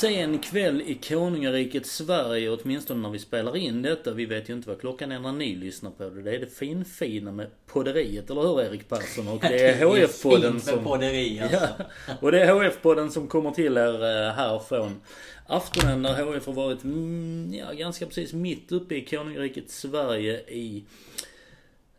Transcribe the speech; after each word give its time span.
Sen 0.00 0.38
kväll 0.38 0.82
i 0.86 0.94
konungariket 0.94 1.86
Sverige, 1.86 2.50
åtminstone 2.50 3.02
när 3.02 3.10
vi 3.10 3.18
spelar 3.18 3.56
in 3.56 3.82
detta. 3.82 4.12
Vi 4.12 4.26
vet 4.26 4.50
ju 4.50 4.54
inte 4.54 4.68
vad 4.68 4.80
klockan 4.80 5.12
är 5.12 5.20
när 5.20 5.32
ni 5.32 5.54
lyssnar 5.54 5.90
på 5.90 6.04
det. 6.04 6.22
Det 6.22 6.34
är 6.34 6.38
det 6.38 6.46
finfina 6.46 7.32
med 7.32 7.46
podderiet, 7.66 8.30
eller 8.30 8.42
hur 8.42 8.60
Erik 8.60 8.88
Persson? 8.88 9.28
Och 9.28 9.40
det 9.40 9.68
är 9.68 9.84
HF-podden 9.86 10.58
som... 10.58 10.84
podderi 10.84 11.40
alltså. 11.42 11.68
Ja, 12.06 12.14
och 12.20 12.32
det 12.32 12.40
är 12.40 12.54
HF-podden 12.54 13.08
som 13.08 13.28
kommer 13.28 13.50
till 13.50 13.76
er 13.76 13.94
eh, 13.94 14.32
här 14.32 14.58
från 14.58 15.00
aftonen 15.46 16.02
när 16.02 16.24
HF 16.24 16.46
har 16.46 16.52
varit, 16.52 16.84
mm, 16.84 17.54
ja 17.54 17.72
ganska 17.72 18.06
precis 18.06 18.32
mitt 18.32 18.72
uppe 18.72 18.94
i 18.94 19.04
konungariket 19.04 19.70
Sverige 19.70 20.40
i 20.40 20.84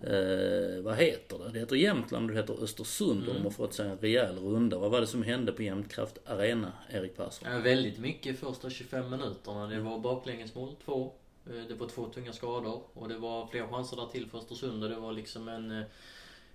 Eh, 0.03 0.81
vad 0.83 0.95
heter 0.97 1.37
det? 1.39 1.49
Det 1.53 1.59
heter 1.59 1.75
Jämtland 1.75 2.29
och 2.29 2.35
det 2.35 2.41
heter 2.41 2.63
Östersund 2.63 3.27
och 3.27 3.33
de 3.33 3.43
har 3.43 3.49
fått 3.49 3.73
sig 3.73 3.89
en 3.89 3.97
rejäl 3.97 4.37
runda. 4.39 4.77
Vad 4.77 4.91
var 4.91 5.01
det 5.01 5.07
som 5.07 5.23
hände 5.23 5.51
på 5.51 5.63
Jämtkraft 5.63 6.17
Arena, 6.25 6.71
Erik 6.89 7.17
Persson? 7.17 7.51
Ja, 7.51 7.59
väldigt 7.59 7.99
mycket 7.99 8.39
första 8.39 8.69
25 8.69 9.09
minuterna. 9.09 9.67
Det 9.67 9.79
var 9.79 9.99
baklängesmål, 9.99 10.75
två. 10.85 11.11
Eh, 11.49 11.67
Det 11.67 11.73
var 11.73 11.87
två 11.87 12.05
tunga 12.05 12.33
skador 12.33 12.81
och 12.93 13.09
det 13.09 13.17
var 13.17 13.47
fler 13.47 13.67
chanser 13.67 13.97
där 13.97 14.05
till 14.05 14.27
för 14.27 14.37
Östersund 14.37 14.83
och 14.83 14.89
det 14.89 14.95
var 14.95 15.11
liksom 15.11 15.47
en 15.47 15.71
eh, 15.71 15.83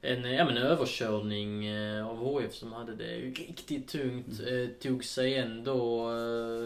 en, 0.01 0.25
ja, 0.33 0.45
men 0.45 0.57
en 0.57 0.63
överkörning 0.63 1.67
eh, 1.67 2.09
av 2.09 2.17
HF 2.17 2.55
som 2.55 2.73
hade 2.73 2.95
det 2.95 3.17
riktigt 3.17 3.89
tungt. 3.89 4.27
Eh, 4.47 4.69
Tog 4.83 5.05
sig 5.05 5.35
ändå 5.39 6.11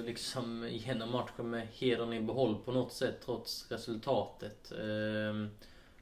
liksom 0.07 0.65
igenom 0.65 1.11
matchen 1.13 1.51
med 1.51 1.67
hedern 1.73 2.13
i 2.13 2.21
behåll 2.21 2.57
på 2.65 2.73
något 2.73 2.93
sätt 2.93 3.15
trots 3.25 3.67
resultatet. 3.71 4.73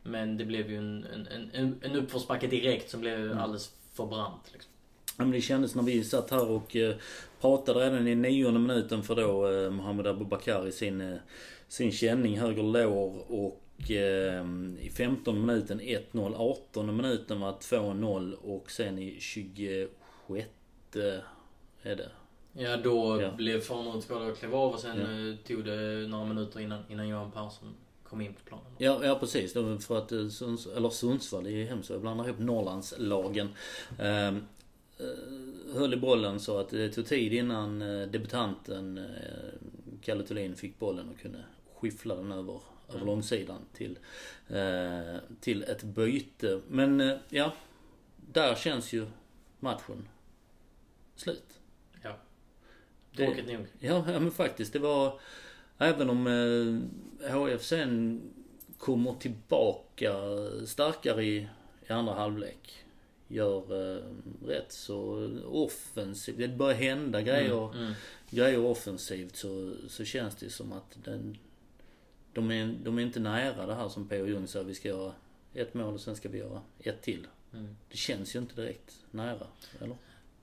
Men 0.08 0.36
det 0.36 0.44
blev 0.44 0.70
ju 0.70 0.76
en, 0.78 1.06
en, 1.30 1.50
en, 1.52 1.80
en 1.82 1.96
uppförsbacke 1.96 2.46
direkt 2.46 2.90
som 2.90 3.00
blev 3.00 3.38
alldeles 3.38 3.74
för 3.92 4.06
brant. 4.06 4.50
Liksom. 4.52 4.72
Ja, 5.18 5.24
men 5.24 5.30
det 5.32 5.40
kändes 5.40 5.74
när 5.74 5.82
vi 5.82 6.04
satt 6.04 6.30
här 6.30 6.50
och 6.50 6.76
eh, 6.76 6.94
pratade 7.40 7.80
redan 7.80 8.08
i 8.08 8.14
nionde 8.14 8.60
minuten 8.60 9.02
för 9.02 9.14
då 9.14 9.50
eh, 9.52 9.70
Mohamed 9.70 10.06
Abubakar 10.06 10.66
i 10.66 10.72
sin, 10.72 11.00
eh, 11.00 11.16
sin 11.68 11.92
känning, 11.92 12.38
höger 12.38 12.62
lår 12.62 13.32
och 13.32 13.90
eh, 13.90 14.44
i 14.80 14.90
15 14.96 15.46
minuten 15.46 15.80
1-0, 15.80 16.34
18 16.36 16.96
minuten 16.96 17.40
var 17.40 17.52
2-0 17.52 18.32
och 18.34 18.70
sen 18.70 18.98
i 18.98 19.16
26 19.20 20.48
är 21.82 21.96
det. 21.96 22.10
Ja, 22.52 22.76
då 22.76 23.22
Ja. 23.22 23.30
blev 23.32 23.60
Farnerud 23.60 24.02
skadad 24.02 24.30
och 24.30 24.38
klev 24.38 24.54
av 24.54 24.72
och 24.72 24.80
sen 24.80 24.98
Ja. 24.98 25.36
tog 25.54 25.64
det 25.64 26.08
några 26.08 26.24
minuter 26.24 26.60
innan, 26.60 26.82
innan 26.88 27.08
Johan 27.08 27.30
Persson 27.30 27.74
kom 28.08 28.20
in 28.20 28.34
på 28.34 28.40
planen. 28.44 28.66
Ja, 28.78 29.04
ja 29.04 29.18
precis. 29.18 29.52
För 29.86 29.98
att 29.98 30.12
eh, 30.12 30.28
Sunds, 30.28 30.66
eller 30.66 30.90
Sundsvall, 30.90 31.44
det 31.44 31.50
är 31.50 31.66
hemskt. 31.66 31.90
Jag 31.90 32.00
blandar 32.00 32.24
ihop 32.24 32.38
Norrlandslagen. 32.38 33.48
Eh, 33.98 34.26
eh, 34.26 34.34
höll 35.74 35.94
i 35.94 35.96
bollen 35.96 36.40
så 36.40 36.58
att 36.58 36.68
det 36.68 36.88
tog 36.88 37.06
tid 37.06 37.32
innan 37.32 37.82
eh, 37.82 38.08
debutanten 38.08 38.98
eh, 38.98 39.04
Kalle 40.02 40.24
Thulin 40.24 40.56
fick 40.56 40.78
bollen 40.78 41.08
och 41.08 41.18
kunde 41.18 41.44
skiffla 41.74 42.14
den 42.14 42.32
över, 42.32 42.60
över 42.94 43.06
långsidan 43.06 43.60
till, 43.72 43.98
till 45.40 45.62
ett 45.62 45.82
byte. 45.82 46.60
Men 46.68 47.18
ja, 47.28 47.52
där 48.16 48.54
känns 48.54 48.92
ju 48.92 49.06
matchen 49.60 50.08
slut. 51.16 51.60
Ja. 52.02 52.16
Tråkigt 53.16 53.46
nog. 53.46 53.66
Ja, 53.78 54.04
ja 54.12 54.20
men 54.20 54.30
faktiskt. 54.30 54.72
Det 54.72 54.78
var... 54.78 55.20
Även 55.78 56.10
om 56.10 56.26
eh, 56.26 57.32
HF 57.32 57.62
sen 57.62 58.20
kommer 58.78 59.12
tillbaka 59.14 60.14
starkare 60.66 61.24
i, 61.24 61.48
i 61.88 61.92
andra 61.92 62.14
halvlek. 62.14 62.84
Gör 63.28 63.96
eh, 63.96 64.02
rätt 64.46 64.72
så 64.72 65.30
offensivt. 65.46 66.38
Det 66.38 66.48
börjar 66.48 66.74
hända 66.74 67.22
grejer, 67.22 67.72
Mm, 67.72 67.84
mm. 67.84 67.94
grejer 68.30 68.58
offensivt 68.64 69.36
så, 69.36 69.74
så 69.88 70.04
känns 70.04 70.36
det 70.36 70.50
som 70.50 70.72
att 70.72 70.98
den, 71.04 71.38
de, 72.32 72.50
är, 72.50 72.74
de 72.82 72.98
är 72.98 73.02
inte 73.02 73.20
nära 73.20 73.66
det 73.66 73.74
här 73.74 73.88
som 73.88 74.08
P.O. 74.08 74.26
Jung 74.26 74.46
sa. 74.46 74.62
Vi 74.62 74.74
ska 74.74 74.88
göra 74.88 75.12
ett 75.54 75.74
mål 75.74 75.94
och 75.94 76.00
sen 76.00 76.16
ska 76.16 76.28
vi 76.28 76.38
göra 76.38 76.62
ett 76.78 77.02
till. 77.02 77.26
Mm. 77.52 77.76
Det 77.88 77.96
känns 77.96 78.34
ju 78.34 78.38
inte 78.38 78.54
direkt 78.62 79.04
nära. 79.10 79.46
Eller? 79.80 79.96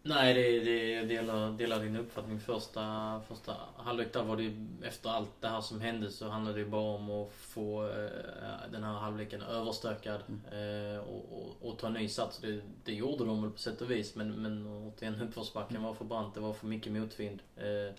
Nej, 0.08 0.34
det, 0.34 0.60
det, 0.60 0.92
jag 0.92 1.08
delar, 1.08 1.52
delar 1.52 1.80
din 1.80 1.96
uppfattning. 1.96 2.40
Första, 2.40 3.22
första 3.28 3.56
halvlek 3.78 4.14
där 4.14 4.24
var 4.24 4.38
det 4.38 4.44
ju, 4.44 4.68
efter 4.84 5.10
allt 5.10 5.42
det 5.42 5.48
här 5.48 5.62
som 5.62 5.82
hände 5.82 6.12
så 6.12 6.30
handlade 6.30 6.60
det 6.60 6.66
bara 6.66 6.96
om 6.96 7.10
att 7.10 7.34
få 7.34 7.84
eh, 7.84 8.72
den 8.72 8.84
här 8.84 8.94
halvleken 8.94 9.42
överstökad 9.42 10.22
eh, 10.52 11.00
och, 11.00 11.26
och, 11.32 11.70
och 11.70 11.80
ta 11.80 11.90
ny 11.90 12.10
sats. 12.10 12.40
Det, 12.40 12.62
det 12.84 12.94
gjorde 12.94 13.26
de 13.26 13.42
väl 13.42 13.52
på 13.52 13.58
sätt 13.58 13.82
och 13.82 13.92
vis 13.92 14.16
men, 14.16 14.32
men 14.42 14.68
återigen 14.68 15.22
uppförsbacken 15.28 15.84
var 15.84 15.94
för 15.94 16.06
brant, 16.06 16.34
det 16.34 16.40
var 16.40 16.54
för 16.54 16.68
mycket 16.68 16.92
motvind. 16.92 17.42
Eh, 17.56 17.96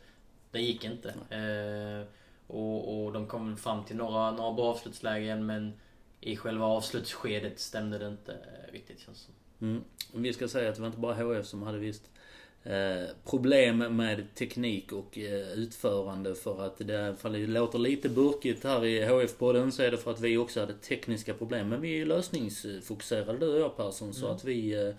det 0.51 0.61
gick 0.61 0.85
inte. 0.85 1.09
Eh, 1.37 2.09
och, 2.47 3.05
och 3.05 3.13
de 3.13 3.27
kom 3.27 3.57
fram 3.57 3.85
till 3.85 3.97
några, 3.97 4.31
några 4.31 4.53
bra 4.53 4.65
avslutslägen 4.65 5.47
men 5.47 5.81
i 6.21 6.37
själva 6.37 6.67
avslutsskedet 6.67 7.61
stämde 7.61 7.99
det 7.99 8.09
inte 8.09 8.33
eh, 8.33 8.73
riktigt 8.73 9.01
känns 9.01 9.19
som. 9.19 9.35
Mm. 9.61 9.85
Vi 10.15 10.33
ska 10.33 10.49
säga 10.49 10.69
att 10.69 10.75
det 10.75 10.81
var 10.81 10.89
inte 10.89 11.01
bara 11.01 11.15
HF 11.15 11.47
som 11.47 11.63
hade 11.63 11.79
visst 11.79 12.11
eh, 12.65 13.09
problem 13.25 13.79
med 13.79 14.35
teknik 14.35 14.93
och 14.93 15.19
eh, 15.19 15.53
utförande 15.53 16.35
för 16.35 16.67
att 16.67 16.79
det, 16.79 17.15
ifall 17.19 17.33
det 17.33 17.47
låter 17.47 17.79
lite 17.79 18.09
burkigt 18.09 18.65
här 18.65 18.85
i 18.85 19.05
HF-podden 19.05 19.71
så 19.71 19.83
är 19.83 19.91
det 19.91 19.99
för 19.99 20.11
att 20.11 20.21
vi 20.21 20.37
också 20.37 20.61
hade 20.61 20.75
tekniska 20.75 21.35
problem. 21.35 21.69
Men 21.69 21.81
vi 21.81 22.01
är 22.01 22.07
lösningsfokuserade 22.07 23.39
du 23.39 23.53
och 23.53 23.61
jag 23.61 23.77
Persson 23.77 24.15
så 24.15 24.27
att 24.27 24.45
vi 24.45 24.87
eh, 24.87 24.95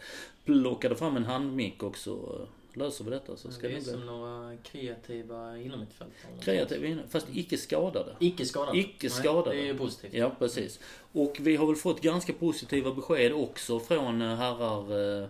plockade 0.45 0.95
fram 0.95 1.17
en 1.17 1.25
handmick 1.25 1.83
och 1.83 1.97
så 1.97 2.13
eh, 2.13 2.47
löser 2.77 3.03
vi 3.03 3.11
detta 3.11 3.37
så 3.37 3.51
ska 3.51 3.61
det 3.61 3.67
det 3.67 3.73
är 3.73 3.81
bli 3.81 3.91
som 3.91 4.05
några 4.05 4.57
kreativa 4.57 5.57
innermittfältare. 5.57 6.31
kreativa 6.41 7.01
fast 7.09 7.27
icke 7.33 7.57
skadade. 7.57 8.15
Icke 8.19 8.45
skadade. 8.45 8.77
Icke 8.77 9.07
Nej, 9.07 9.09
skadade. 9.09 9.55
Det 9.55 9.61
är 9.61 9.65
ju 9.65 9.77
positivt. 9.77 10.13
Ja, 10.13 10.31
precis. 10.39 10.79
Och 11.11 11.37
vi 11.39 11.55
har 11.55 11.67
väl 11.67 11.75
fått 11.75 12.01
ganska 12.01 12.33
positiva 12.33 12.93
besked 12.93 13.33
också 13.33 13.79
från 13.79 14.21
eh, 14.21 14.35
herrar 14.35 15.21
eh, 15.21 15.27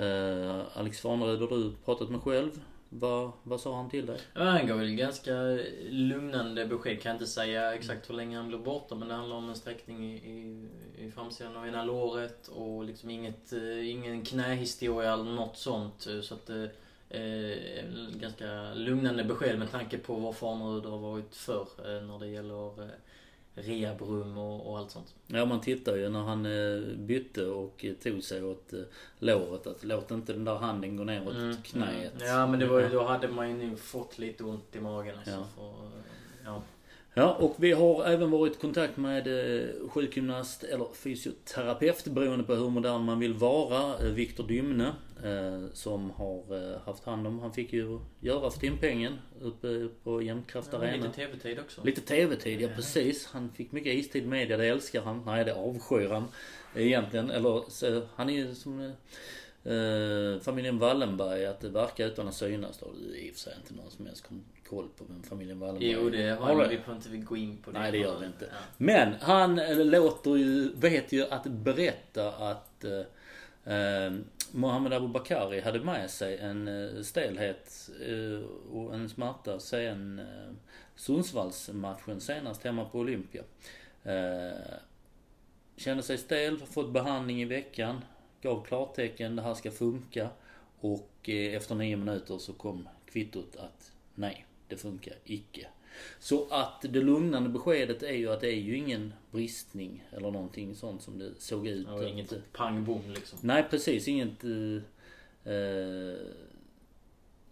eh, 0.00 0.62
Alex 0.74 1.00
Farnerud 1.00 1.42
och 1.42 1.48
du 1.48 1.72
pratat 1.84 2.10
med 2.10 2.20
själv. 2.20 2.60
Vad, 2.92 3.32
vad 3.42 3.60
sa 3.60 3.76
han 3.76 3.90
till 3.90 4.06
dig? 4.06 4.18
Ja, 4.34 4.44
han 4.44 4.66
gav 4.66 4.78
väl 4.78 4.94
ganska 4.94 5.32
lugnande 5.88 6.66
besked. 6.66 7.02
Kan 7.02 7.12
inte 7.12 7.26
säga 7.26 7.74
exakt 7.74 8.10
hur 8.10 8.14
länge 8.14 8.36
han 8.36 8.48
blir 8.48 8.58
borta 8.58 8.94
men 8.94 9.08
det 9.08 9.14
handlar 9.14 9.36
om 9.36 9.48
en 9.48 9.56
sträckning 9.56 10.04
i, 10.04 10.16
i, 10.16 10.68
i 11.04 11.10
framsidan 11.10 11.56
av 11.56 11.66
ena 11.66 11.84
låret 11.84 12.48
och 12.48 12.84
liksom 12.84 13.10
inget, 13.10 13.52
eh, 13.52 13.90
ingen 13.90 14.24
knähistoria 14.24 15.12
eller 15.12 15.24
något 15.24 15.56
sånt. 15.56 16.06
Eh, 16.06 16.20
så 16.20 16.34
att 16.34 16.50
eh, 16.50 16.64
eh, 17.20 17.58
ganska 18.14 18.74
lugnande 18.74 19.24
besked 19.24 19.58
med 19.58 19.70
tanke 19.70 19.98
på 19.98 20.14
vad 20.14 20.36
Farnerud 20.36 20.84
har 20.84 20.98
varit 20.98 21.36
för 21.36 21.66
eh, 21.78 22.02
när 22.02 22.18
det 22.18 22.28
gäller 22.28 22.82
eh, 22.82 22.90
rehabrum 23.54 24.38
och, 24.38 24.70
och 24.70 24.78
allt 24.78 24.90
sånt. 24.90 25.14
Ja, 25.26 25.44
man 25.44 25.60
tittar 25.60 25.96
ju 25.96 26.08
när 26.08 26.22
han 26.22 26.46
eh, 26.46 26.96
bytte 26.96 27.46
och 27.46 27.84
eh, 27.84 27.94
tog 27.94 28.22
sig 28.24 28.44
åt 28.44 28.72
eh, 28.72 28.80
låret 29.18 29.66
att 29.66 29.84
låt 29.84 30.10
inte 30.10 30.32
den 30.32 30.44
där 30.44 30.54
handen 30.54 30.96
gå 30.96 31.04
ner 31.04 31.28
åt 31.28 31.64
knäet. 31.64 32.12
Ja 32.20 32.46
men 32.46 32.60
det 32.60 32.66
var 32.66 32.80
ju, 32.80 32.88
då 32.88 33.04
hade 33.04 33.28
man 33.28 33.48
ju 33.48 33.56
nu 33.56 33.76
fått 33.76 34.18
lite 34.18 34.44
ont 34.44 34.76
i 34.76 34.80
magen 34.80 35.16
alltså. 35.16 35.30
Ja. 35.30 35.46
För, 35.56 35.90
ja. 36.44 36.62
Ja, 37.20 37.36
och 37.40 37.54
vi 37.58 37.72
har 37.72 38.04
även 38.04 38.30
varit 38.30 38.56
i 38.56 38.60
kontakt 38.60 38.96
med 38.96 39.26
eh, 39.26 39.68
sjukgymnast 39.88 40.62
eller 40.64 40.86
fysioterapeut 40.94 42.04
beroende 42.04 42.44
på 42.44 42.54
hur 42.54 42.70
modern 42.70 43.04
man 43.04 43.18
vill 43.18 43.34
vara. 43.34 44.06
Eh, 44.06 44.12
Viktor 44.12 44.46
Dymne 44.46 44.92
eh, 45.24 45.72
som 45.72 46.10
har 46.10 46.78
haft 46.86 47.04
hand 47.04 47.26
om, 47.26 47.38
han 47.38 47.52
fick 47.52 47.72
ju 47.72 47.98
göra 48.20 48.50
för 48.50 48.60
timpengen 48.60 49.18
uppe 49.40 49.88
på 50.04 50.22
Jämtkraft 50.22 50.68
Ja, 50.72 50.78
Arena. 50.78 50.96
lite 50.96 51.16
tv-tid 51.16 51.58
också. 51.58 51.84
Lite 51.84 52.00
TV-tid, 52.00 52.60
ja 52.60 52.68
precis. 52.76 53.26
Han 53.26 53.50
fick 53.52 53.72
mycket 53.72 53.94
istid 53.94 54.26
media, 54.26 54.56
det 54.56 54.66
älskar 54.66 55.02
han. 55.02 55.22
Nej, 55.26 55.44
det 55.44 55.54
avskyr 55.54 56.08
han 56.08 56.24
egentligen. 56.74 57.30
Eller 57.30 57.62
så, 57.68 58.02
han 58.14 58.30
är 58.30 58.34
ju 58.34 58.54
som 58.54 58.92
eh, 59.64 60.40
familjen 60.40 60.78
Wallenberg, 60.78 61.46
att 61.46 61.64
verka 61.64 62.06
utan 62.06 62.28
att 62.28 62.34
synas 62.34 62.78
då. 62.78 62.86
Det 63.12 63.18
i 63.18 63.30
och 63.30 63.34
för 63.34 63.40
sig 63.40 63.54
inte 63.62 63.74
någon 63.74 63.90
som 63.90 64.06
helst 64.06 64.24
koll 64.68 64.88
på 64.98 65.04
vem 65.08 65.22
familjen 65.22 65.60
Wallenberg 65.60 65.90
Jo, 65.90 66.10
det 66.10 66.30
har 66.30 66.68
vi. 66.68 66.76
Vi 66.76 66.82
får 66.82 66.94
inte 66.94 67.16
gå 67.16 67.36
in 67.36 67.56
på 67.56 67.70
det. 67.70 67.78
Nej, 67.78 67.92
det 67.92 67.98
gör 67.98 68.18
vi 68.18 68.26
inte. 68.26 68.44
Ja. 68.44 68.56
Men 68.76 69.14
han 69.20 69.58
eh, 69.58 69.76
låter 69.76 70.36
ju, 70.36 70.72
vet 70.74 71.12
ju 71.12 71.26
att 71.30 71.44
berätta 71.44 72.32
att 72.32 72.84
eh, 72.84 73.74
eh, 73.74 74.12
Mohammed 74.52 74.92
Abubakari 74.92 75.60
hade 75.60 75.80
med 75.80 76.10
sig 76.10 76.38
en 76.38 76.68
eh, 76.68 77.02
stelhet 77.02 77.90
eh, 78.06 78.48
och 78.72 78.94
en 78.94 79.08
smärta 79.08 79.58
sen 79.58 80.18
eh, 80.18 80.54
Sundsvallsmatchen 80.96 82.20
senast 82.20 82.64
hemma 82.64 82.84
på 82.84 82.98
Olympia. 82.98 83.42
Eh, 84.04 84.52
kände 85.76 86.02
sig 86.02 86.18
stel, 86.18 86.58
fått 86.58 86.92
behandling 86.92 87.42
i 87.42 87.44
veckan, 87.44 88.00
gav 88.42 88.64
klartecken, 88.64 89.36
det 89.36 89.42
här 89.42 89.54
ska 89.54 89.70
funka. 89.70 90.30
Och 90.80 91.28
eh, 91.28 91.54
efter 91.56 91.74
nio 91.74 91.96
minuter 91.96 92.38
så 92.38 92.52
kom 92.52 92.88
kvittot 93.06 93.56
att 93.56 93.92
nej, 94.14 94.46
det 94.68 94.76
funkar 94.76 95.14
icke. 95.24 95.66
Så 96.18 96.48
att 96.50 96.80
det 96.82 97.00
lugnande 97.00 97.48
beskedet 97.48 98.02
är 98.02 98.12
ju 98.12 98.32
att 98.32 98.40
det 98.40 98.48
är 98.48 98.60
ju 98.60 98.76
ingen 98.76 99.12
bristning 99.30 100.04
eller 100.12 100.30
någonting 100.30 100.74
sånt 100.74 101.02
som 101.02 101.18
det 101.18 101.32
såg 101.38 101.66
ut. 101.66 101.88
Att- 101.88 102.02
inget 102.02 102.52
pang 102.52 102.84
bom 102.84 103.02
liksom. 103.06 103.38
Nej 103.42 103.64
precis, 103.70 104.08
inget 104.08 104.44
eh, 104.44 105.52
eh, 105.54 106.14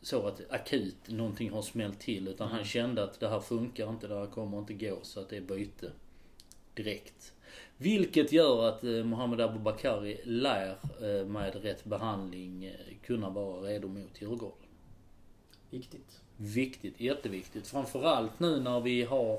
så 0.02 0.26
att 0.26 0.50
akut 0.50 1.08
någonting 1.08 1.50
har 1.50 1.62
smällt 1.62 2.00
till. 2.00 2.28
Utan 2.28 2.48
han 2.48 2.64
kände 2.64 3.04
att 3.04 3.20
det 3.20 3.28
här 3.28 3.40
funkar 3.40 3.90
inte, 3.90 4.08
det 4.08 4.14
här 4.14 4.26
kommer 4.26 4.58
inte 4.58 4.74
gå. 4.74 4.98
Så 5.02 5.20
att 5.20 5.28
det 5.28 5.36
är 5.36 5.40
byte 5.40 5.92
direkt. 6.74 7.32
Vilket 7.76 8.32
gör 8.32 8.68
att 8.68 8.84
eh, 8.84 8.90
Mohammed 8.90 9.40
Abubakari 9.40 10.20
lär 10.24 10.76
eh, 11.00 11.26
med 11.26 11.62
rätt 11.62 11.84
behandling 11.84 12.64
eh, 12.64 12.96
kunna 13.06 13.30
vara 13.30 13.60
redo 13.60 13.88
mot 13.88 14.22
Djurgården. 14.22 14.68
Viktigt. 15.70 16.20
Viktigt, 16.36 17.00
jätteviktigt. 17.00 17.66
Framförallt 17.66 18.40
nu 18.40 18.60
när 18.60 18.80
vi 18.80 19.02
har 19.02 19.34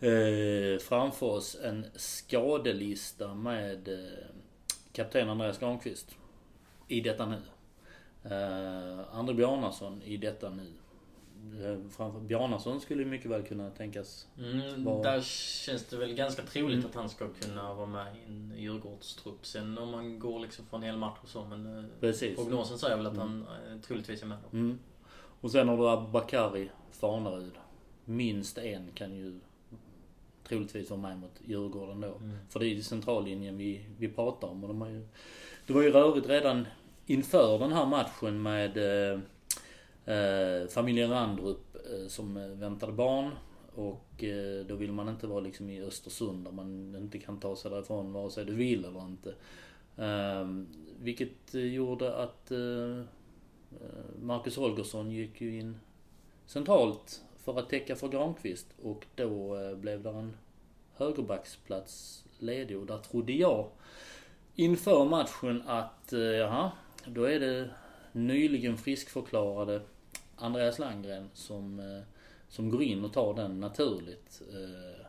eh, 0.00 0.78
framför 0.78 1.26
oss 1.26 1.56
en 1.62 1.86
skadelista 1.94 3.34
med 3.34 3.88
eh, 3.88 4.24
kapten 4.92 5.28
Andreas 5.28 5.58
Granqvist. 5.58 6.16
I 6.88 7.00
detta 7.00 7.26
nu. 7.26 7.42
Eh, 8.24 9.16
André 9.16 9.34
Bjarnason 9.34 10.02
i 10.02 10.16
detta 10.16 10.50
nu. 10.50 10.72
Eh, 11.64 11.76
framför, 11.90 12.20
Bjarnason 12.20 12.80
skulle 12.80 13.04
mycket 13.04 13.30
väl 13.30 13.42
kunna 13.42 13.70
tänkas. 13.70 14.26
Mm, 14.38 14.84
Vad- 14.84 15.02
Där 15.02 15.20
känns 15.64 15.84
det 15.84 15.96
väl 15.96 16.14
ganska 16.14 16.42
troligt 16.42 16.78
Mm. 16.78 16.86
att 16.90 16.94
han 16.94 17.08
ska 17.08 17.28
kunna 17.28 17.74
vara 17.74 17.86
med 17.86 18.16
i 18.16 18.18
en 18.28 18.52
Djurgårdstrupp. 18.56 19.46
Sen 19.46 19.78
om 19.78 19.90
man 19.90 20.18
går 20.18 20.40
liksom 20.40 20.66
från 20.66 20.82
hel 20.82 20.96
match 20.96 21.18
och 21.22 21.28
så. 21.28 21.44
Men 21.44 21.78
eh, 21.78 21.84
Precis. 22.00 22.36
prognosen 22.36 22.78
säger 22.78 22.96
väl 22.96 23.06
att 23.06 23.14
Mm. 23.16 23.28
han 23.28 23.72
eh, 23.72 23.80
troligtvis 23.80 24.22
är 24.22 24.26
med 24.26 24.38
då. 24.50 24.56
Mm. 24.58 24.78
Och 25.40 25.50
sen 25.50 25.68
har 25.68 25.76
du 25.76 25.88
Abubakari, 25.88 26.70
Farnerud. 26.90 27.52
Minst 28.04 28.58
en 28.58 28.88
kan 28.94 29.14
ju 29.16 29.40
troligtvis 30.48 30.90
vara 30.90 31.00
med 31.00 31.18
mot 31.18 31.40
Djurgården 31.46 32.00
då. 32.00 32.14
Mm. 32.16 32.36
För 32.48 32.60
det 32.60 32.66
är 32.66 32.68
ju 32.68 32.82
centrallinjen 32.82 33.56
vi, 33.56 33.84
vi 33.98 34.08
pratar 34.08 34.48
om. 34.48 34.62
Och 34.64 34.68
de 34.68 34.80
har 34.80 34.88
ju, 34.88 35.06
det 35.66 35.72
var 35.72 35.82
ju 35.82 35.90
rörigt 35.90 36.28
redan 36.28 36.66
inför 37.06 37.58
den 37.58 37.72
här 37.72 37.86
matchen 37.86 38.42
med 38.42 38.76
Eh, 40.06 40.68
familjen 40.68 41.10
Randrup 41.10 41.76
eh, 41.76 42.08
som 42.08 42.36
eh, 42.36 42.46
väntade 42.46 42.92
barn. 42.92 43.30
Och 43.74 44.24
eh, 44.24 44.66
då 44.66 44.74
vill 44.74 44.92
man 44.92 45.08
inte 45.08 45.26
vara 45.26 45.40
liksom 45.40 45.70
i 45.70 45.82
Östersund 45.82 46.44
där 46.44 46.52
man 46.52 46.96
inte 46.96 47.18
kan 47.18 47.40
ta 47.40 47.56
sig 47.56 47.70
därifrån 47.70 48.12
vare 48.12 48.30
sig 48.30 48.44
du 48.44 48.54
vill 48.54 48.84
eller 48.84 49.04
inte. 49.04 49.34
Ehm, 49.96 50.66
eh, 50.70 51.02
vilket 51.02 51.54
gjorde 51.54 52.16
att 52.16 52.50
eh, 52.50 52.98
eh, 53.70 54.22
Marcus 54.22 54.56
Holgersson 54.56 55.10
gick 55.10 55.40
ju 55.40 55.58
in 55.58 55.76
centralt 56.46 57.22
för 57.36 57.58
att 57.58 57.68
täcka 57.68 57.96
för 57.96 58.08
Granqvist 58.08 58.66
och 58.82 59.06
då 59.14 59.56
eh, 59.56 59.76
blev 59.76 60.02
det 60.02 60.10
en 60.10 60.36
högerbacksplats 60.94 62.24
ledig 62.38 62.78
och 62.78 62.86
där 62.86 62.98
trodde 62.98 63.32
jag 63.32 63.68
inför 64.54 65.04
matchen 65.04 65.62
att, 65.66 66.12
eh, 66.12 66.20
jaha, 66.20 66.72
då 67.06 67.24
är 67.24 67.40
det 67.40 67.70
nyligen 68.12 68.76
friskförklarade 68.76 69.82
Andreas 70.42 70.78
Landgren 70.78 71.30
som, 71.34 71.80
eh, 71.80 72.02
som 72.48 72.70
går 72.70 72.82
in 72.82 73.04
och 73.04 73.12
tar 73.12 73.34
den 73.34 73.60
naturligt. 73.60 74.42
Eh, 74.52 75.06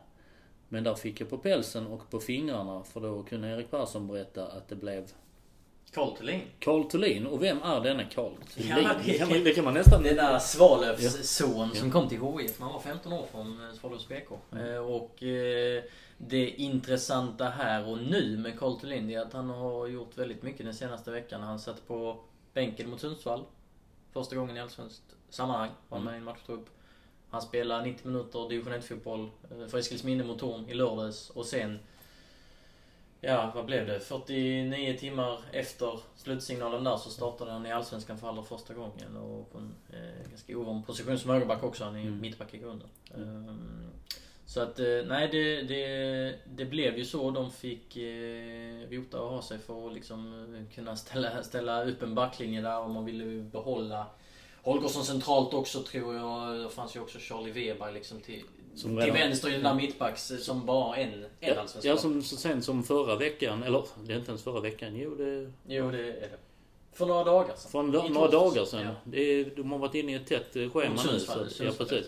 Men 0.70 0.84
där 0.84 0.96
fick 0.96 1.22
jag 1.22 1.30
på 1.30 1.38
pälsen 1.38 1.88
och 1.88 2.10
på 2.10 2.20
fingrarna 2.20 2.84
för 2.84 3.02
då 3.02 3.24
kunde 3.24 3.48
Erik 3.50 3.72
Persson 3.72 4.08
berätta 4.08 4.48
att 4.48 4.68
det 4.68 4.76
blev 4.76 5.12
Carl 5.92 6.18
Thulin. 6.18 6.42
Karl 6.60 6.84
Thulin. 6.90 7.28
Och 7.28 7.44
vem 7.44 7.62
är 7.64 7.80
denna 7.82 8.04
Karl 8.04 8.32
Thulin? 8.54 8.70
Ja, 8.70 8.76
det- 8.78 9.12
det, 9.12 9.18
kan 9.18 9.30
man, 9.30 9.44
det 9.44 9.54
kan 9.54 9.64
man 9.66 9.74
nästan... 9.74 10.04
Det 10.04 10.14
där 10.14 10.40
Svalövs 10.40 11.02
Ja. 11.04 11.10
son 11.24 11.76
som 11.76 11.92
kom 11.92 12.10
till 12.10 12.18
HIF 12.22 12.60
när 12.60 12.66
han 12.66 12.74
var 12.74 12.80
15 12.82 13.14
år 13.14 13.26
från 13.32 13.68
eh, 13.70 13.74
Svalövs 13.76 14.08
BK. 14.08 14.32
Eh, 14.60 14.78
Och 14.78 15.16
det 16.18 16.50
intressanta 16.50 17.46
här 17.50 17.88
och 17.90 17.98
nu 17.98 18.38
med 18.38 18.60
Carl 18.60 18.80
Thulin 18.80 19.10
är 19.10 19.20
att 19.20 19.34
han 19.34 19.50
har 19.50 19.88
gjort 19.88 20.18
väldigt 20.18 20.44
mycket 20.44 20.66
den 20.66 20.74
senaste 20.76 21.12
veckan. 21.12 21.42
Han 21.42 21.60
satt 21.60 21.88
på 21.88 22.18
bänken 22.54 22.90
mot 22.90 23.02
Sundsvall. 23.02 23.44
Första 24.14 24.36
gången 24.36 24.58
i 24.58 24.60
allsvenskt 24.60 25.04
sammanhang. 25.34 25.70
Var 25.90 25.98
Mm. 25.98 26.06
med 26.06 26.14
i 26.14 26.18
en 26.18 26.24
matchtrupp. 26.24 26.70
Han 27.30 27.42
spelar 27.42 27.82
90 27.86 28.08
minuter 28.08 28.50
division 28.50 28.74
1-fotboll 28.74 29.30
eh, 29.52 29.68
för 29.68 29.78
Eskilsminne 29.78 30.24
mot 30.24 30.40
Torn 30.40 30.70
i 30.70 30.74
lördags. 30.74 31.30
Och 31.30 31.46
sen 31.46 31.80
Ja, 33.26 33.52
vad 33.56 33.66
blev 33.66 33.88
det? 33.88 34.00
49 34.00 34.98
timmar 34.98 35.40
efter 35.52 36.00
slutsignalen 36.16 36.84
där 36.84 36.98
så 36.98 37.10
startade 37.10 37.52
han 37.52 37.66
i 37.66 37.72
Allsvenskan 37.72 38.18
för 38.18 38.30
allra 38.30 38.44
första 38.44 38.74
gången. 38.74 39.18
Och 39.18 39.52
på 39.52 39.58
en 39.58 39.74
eh, 39.94 40.30
ganska 40.30 40.58
ovan 40.58 40.84
position 40.84 41.20
som 41.20 41.30
högerback 41.32 41.64
också. 41.64 41.84
Han 41.84 41.96
är 41.96 42.02
Mm. 42.02 42.22
mittback 42.22 42.54
i 42.54 42.58
grunden. 42.58 42.88
Ehm, 43.16 43.90
så 44.46 44.62
att, 44.62 44.80
eh, 44.80 44.86
nej 45.06 45.28
det, 45.32 45.62
det, 45.62 46.40
det 46.46 46.66
blev 46.66 46.98
ju 46.98 47.06
så. 47.06 47.32
De 47.32 47.52
fick 47.52 47.98
eh, 47.98 48.90
rota 48.90 49.22
och 49.22 49.30
ha 49.30 49.42
sig 49.42 49.60
för 49.60 49.88
att 49.88 49.94
liksom 49.94 50.54
eh, 50.56 50.76
kunna 50.76 50.96
ställa, 50.96 51.44
ställa 51.44 51.84
upp 51.86 52.04
en 52.04 52.16
backlinje 52.16 52.62
där. 52.62 52.80
Och 52.80 52.90
man 52.90 53.06
ville 53.06 53.24
ju 53.24 53.42
behålla 53.44 54.06
Holgersson 54.64 55.04
centralt 55.06 55.54
också 55.54 55.82
tror 55.84 56.16
jag. 56.16 56.60
Det 56.60 56.70
fanns 56.70 56.96
ju 56.96 57.00
också 57.00 57.20
Charlie 57.20 57.52
Weber 57.52 57.92
liksom 57.92 58.22
till, 58.22 58.44
Som 58.76 59.02
till 59.02 59.12
vänster 59.12 59.50
i 59.50 59.52
den 59.52 59.64
där 59.64 59.74
mittbacks 59.74 60.32
eh, 60.32 60.38
som 60.38 60.66
bara 60.66 60.96
en, 60.96 61.14
en 61.14 61.26
Ja, 61.40 61.60
allsvensk 61.60 61.88
ja, 61.88 61.98
som 61.98 62.22
så 62.24 62.36
sent 62.36 62.66
som 62.66 62.84
förra 62.84 63.16
veckan, 63.16 63.64
eller 63.64 63.84
det 64.06 64.14
är 64.14 64.18
inte 64.18 64.32
ens 64.32 64.44
förra 64.44 64.60
veckan, 64.60 64.96
jo 64.96 65.16
det 65.16 65.52
Jo, 65.68 65.92
det 65.92 65.98
är 66.00 66.04
det. 66.04 66.30
För 66.94 67.06
några 67.06 67.24
dagar 67.24 67.56
sedan. 67.56 67.72
Från 67.72 67.92
några 67.92 68.08
torsdags. 68.08 68.32
dagar 68.32 68.66
sedan. 68.66 68.82
Ja. 68.86 68.96
Det 69.04 69.22
är, 69.22 69.46
de 69.56 69.72
har 69.72 69.80
varit 69.80 69.96
inne 69.96 70.12
i 70.12 70.16
ett 70.16 70.28
tätt 70.28 70.56
eh, 70.56 70.70
schema 70.70 71.02
nu. 71.12 71.20
Så, 71.20 71.64
ja, 71.64 71.72
precis. 71.78 72.06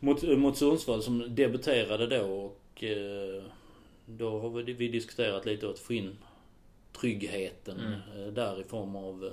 Mot, 0.00 0.22
mot 0.22 0.56
Sundsvall 0.56 1.02
som 1.02 1.34
debuterade 1.34 2.06
då 2.06 2.22
och 2.44 2.84
eh, 2.84 3.42
då 4.06 4.40
har 4.40 4.50
vi, 4.50 4.72
vi 4.72 4.88
diskuterat 4.88 5.46
lite 5.46 5.68
att 5.68 5.78
få 5.78 5.92
in 5.92 6.16
tryggheten 7.00 7.80
Mm. 7.80 8.26
eh, 8.26 8.32
där 8.32 8.60
i 8.60 8.64
form 8.64 8.96
av, 8.96 9.24
eh, 9.24 9.32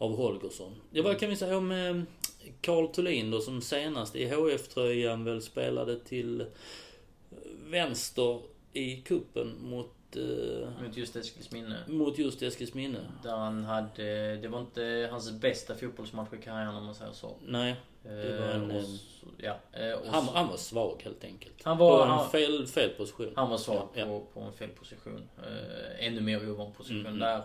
av 0.00 0.16
Holgersson. 0.16 0.72
Ja, 0.90 1.02
vad 1.02 1.18
kan 1.20 1.30
vi 1.30 1.36
säga 1.36 1.56
om 1.56 1.72
eh, 1.72 2.02
Carl 2.60 2.88
Thulin 2.88 3.30
då 3.30 3.40
som 3.40 3.60
senast 3.62 4.16
i 4.16 4.28
HF-tröjan 4.28 5.24
väl 5.24 5.42
spelade 5.42 5.98
till 6.00 6.46
vänster 7.66 8.40
i 8.72 8.96
kuppen 8.96 9.54
mot, 9.62 10.16
eh, 10.16 10.82
Mot 10.86 10.96
just 10.96 11.16
Eskilsminne. 11.16 11.76
mot 11.88 12.18
just 12.18 12.42
Eskilsminne. 12.42 12.98
Där 13.22 13.36
han 13.36 13.64
hade... 13.64 14.36
Det 14.36 14.48
var 14.48 14.60
inte 14.60 15.08
hans 15.12 15.32
bästa 15.32 15.74
fotbollsmatch 15.74 16.32
i 16.32 16.42
karriären 16.44 16.74
om 16.74 16.84
man 16.84 16.94
säger 16.94 17.12
så. 17.12 17.36
Nej, 17.46 17.76
Det 18.02 18.38
var 18.40 18.46
en, 18.48 18.70
och, 18.70 18.82
ja, 19.38 19.56
eh, 19.72 19.92
och, 19.92 20.06
han, 20.06 20.24
han 20.28 20.48
var 20.48 20.56
svag 20.56 21.00
helt 21.04 21.24
enkelt. 21.24 21.54
Han 21.62 21.78
var- 21.78 21.96
På 21.98 22.02
en 22.04 22.10
han- 22.10 22.30
fel, 22.30 22.66
fel 22.66 22.90
position. 22.90 23.32
han 23.36 23.50
var 23.50 23.58
svag 23.58 23.88
Ja, 23.94 24.00
ja. 24.00 24.04
På, 24.06 24.20
på 24.34 24.40
en 24.40 24.52
fel 24.52 24.68
position. 24.70 25.28
Eh, 25.38 26.06
ännu 26.06 26.20
mer 26.20 26.50
ovan 26.50 26.72
position 26.72 27.00
Mm, 27.00 27.06
mm. 27.06 27.18
där. 27.18 27.42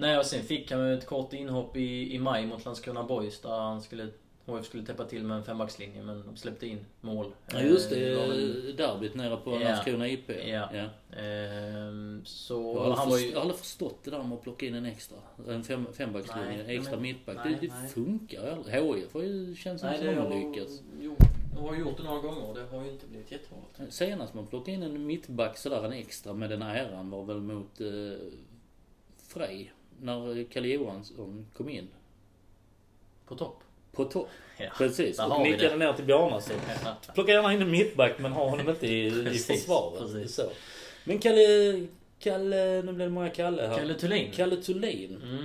Nej, 0.00 0.18
och 0.18 0.26
sen 0.26 0.42
fick 0.42 0.70
han 0.72 0.80
ett 0.92 1.06
kort 1.06 1.32
inhopp 1.32 1.76
i, 1.76 2.14
i 2.14 2.18
maj 2.18 2.46
mot 2.46 2.64
Landskrona 2.64 3.02
Boys 3.04 3.40
där 3.40 3.50
han 3.60 3.80
skulle... 3.82 4.08
HF 4.46 4.64
skulle 4.66 4.86
täppa 4.86 5.04
till 5.04 5.24
med 5.24 5.36
en 5.36 5.44
fembackslinje 5.44 6.02
men 6.02 6.22
de 6.26 6.36
släppte 6.36 6.66
in 6.66 6.84
mål. 7.00 7.32
Ja 7.52 7.60
just 7.60 7.92
Eh, 7.92 7.98
det, 7.98 8.14
väl- 8.14 8.76
derbyt 8.76 9.14
nere 9.14 9.36
på 9.36 9.50
Ja. 9.54 9.58
Landskrona 9.58 10.08
IP. 10.08 10.30
Ja. 10.30 10.68
Ja. 10.74 11.16
Ehm, 11.20 12.22
så 12.24 12.54
Jag, 12.76 12.80
har 12.84 12.96
han 12.96 12.98
aldrig 12.98 13.10
var 13.10 13.16
först- 13.16 13.24
ju... 13.24 13.28
jag 13.28 13.36
har 13.36 13.40
aldrig 13.42 13.58
förstått 13.58 13.98
det 14.04 14.10
där 14.10 14.22
med 14.22 14.32
att 14.32 14.42
plocka 14.42 14.66
in 14.66 14.74
en 14.74 14.86
extra. 14.86 15.18
En 15.48 15.64
fem, 15.64 15.86
fembackslinje, 15.92 16.62
Nej, 16.66 16.76
extra 16.76 16.92
men- 16.92 17.02
mittback. 17.02 17.36
nej, 17.44 17.58
det 17.60 17.66
det 17.66 17.72
nej. 17.74 17.88
funkar 17.88 18.50
aldrig. 18.50 18.74
HIF 18.74 19.14
har 19.14 19.22
ju 19.22 19.54
känns 19.54 19.80
som 19.80 19.90
det 19.90 20.02
de 20.14 20.14
har 20.14 20.50
lyckats. 20.50 20.82
jo, 21.00 21.16
de 21.54 21.64
har 21.64 21.76
gjort 21.76 21.96
det 21.96 22.02
några 22.02 22.20
gånger 22.20 22.44
och 22.48 22.54
det 22.54 22.64
har 22.76 22.84
ju 22.84 22.90
inte 22.90 23.06
blivit 23.06 23.32
jättebra. 23.32 23.58
Senast 23.90 24.34
man 24.34 24.46
plockade 24.46 24.72
in 24.72 24.82
en 24.82 25.06
mittback 25.06 25.58
sådär 25.58 25.84
en 25.84 25.92
extra 25.92 26.32
med 26.32 26.50
den 26.50 26.62
äran 26.62 27.10
var 27.10 27.24
väl 27.24 27.40
mot 27.40 27.80
eh, 27.80 27.86
Frej. 29.28 29.72
När 30.02 30.44
Kalle 30.50 30.68
Johansson 30.68 31.46
kom 31.56 31.68
in. 31.68 31.88
På 33.26 33.36
topp. 33.36 33.60
På 33.92 34.04
topp. 34.04 34.28
Ja. 34.58 34.70
Precis. 34.76 35.18
Och 35.18 35.40
nickade 35.40 35.76
ner 35.76 35.92
till 35.92 36.04
Bjarnason. 36.04 36.56
Plocka 37.14 37.32
gärna 37.32 37.52
in 37.52 37.62
en 37.62 37.70
mittback 37.70 38.18
men 38.18 38.32
ha 38.32 38.50
honom 38.50 38.68
inte 38.68 38.86
i, 38.86 39.06
i 39.06 39.38
försvaret. 39.38 40.00
precis. 40.00 40.34
Så. 40.34 40.50
Men 41.04 41.18
Kalle, 41.18 41.86
Kalle, 42.18 42.82
nu 42.82 42.92
blir 42.92 43.06
det 43.06 43.12
många 43.12 43.28
Kalle 43.30 43.66
här. 43.66 43.76
Kalle 43.78 43.94
Thulin. 43.94 44.32
Kalle 44.32 44.56
Thulin. 44.56 45.22
Mm. 45.22 45.44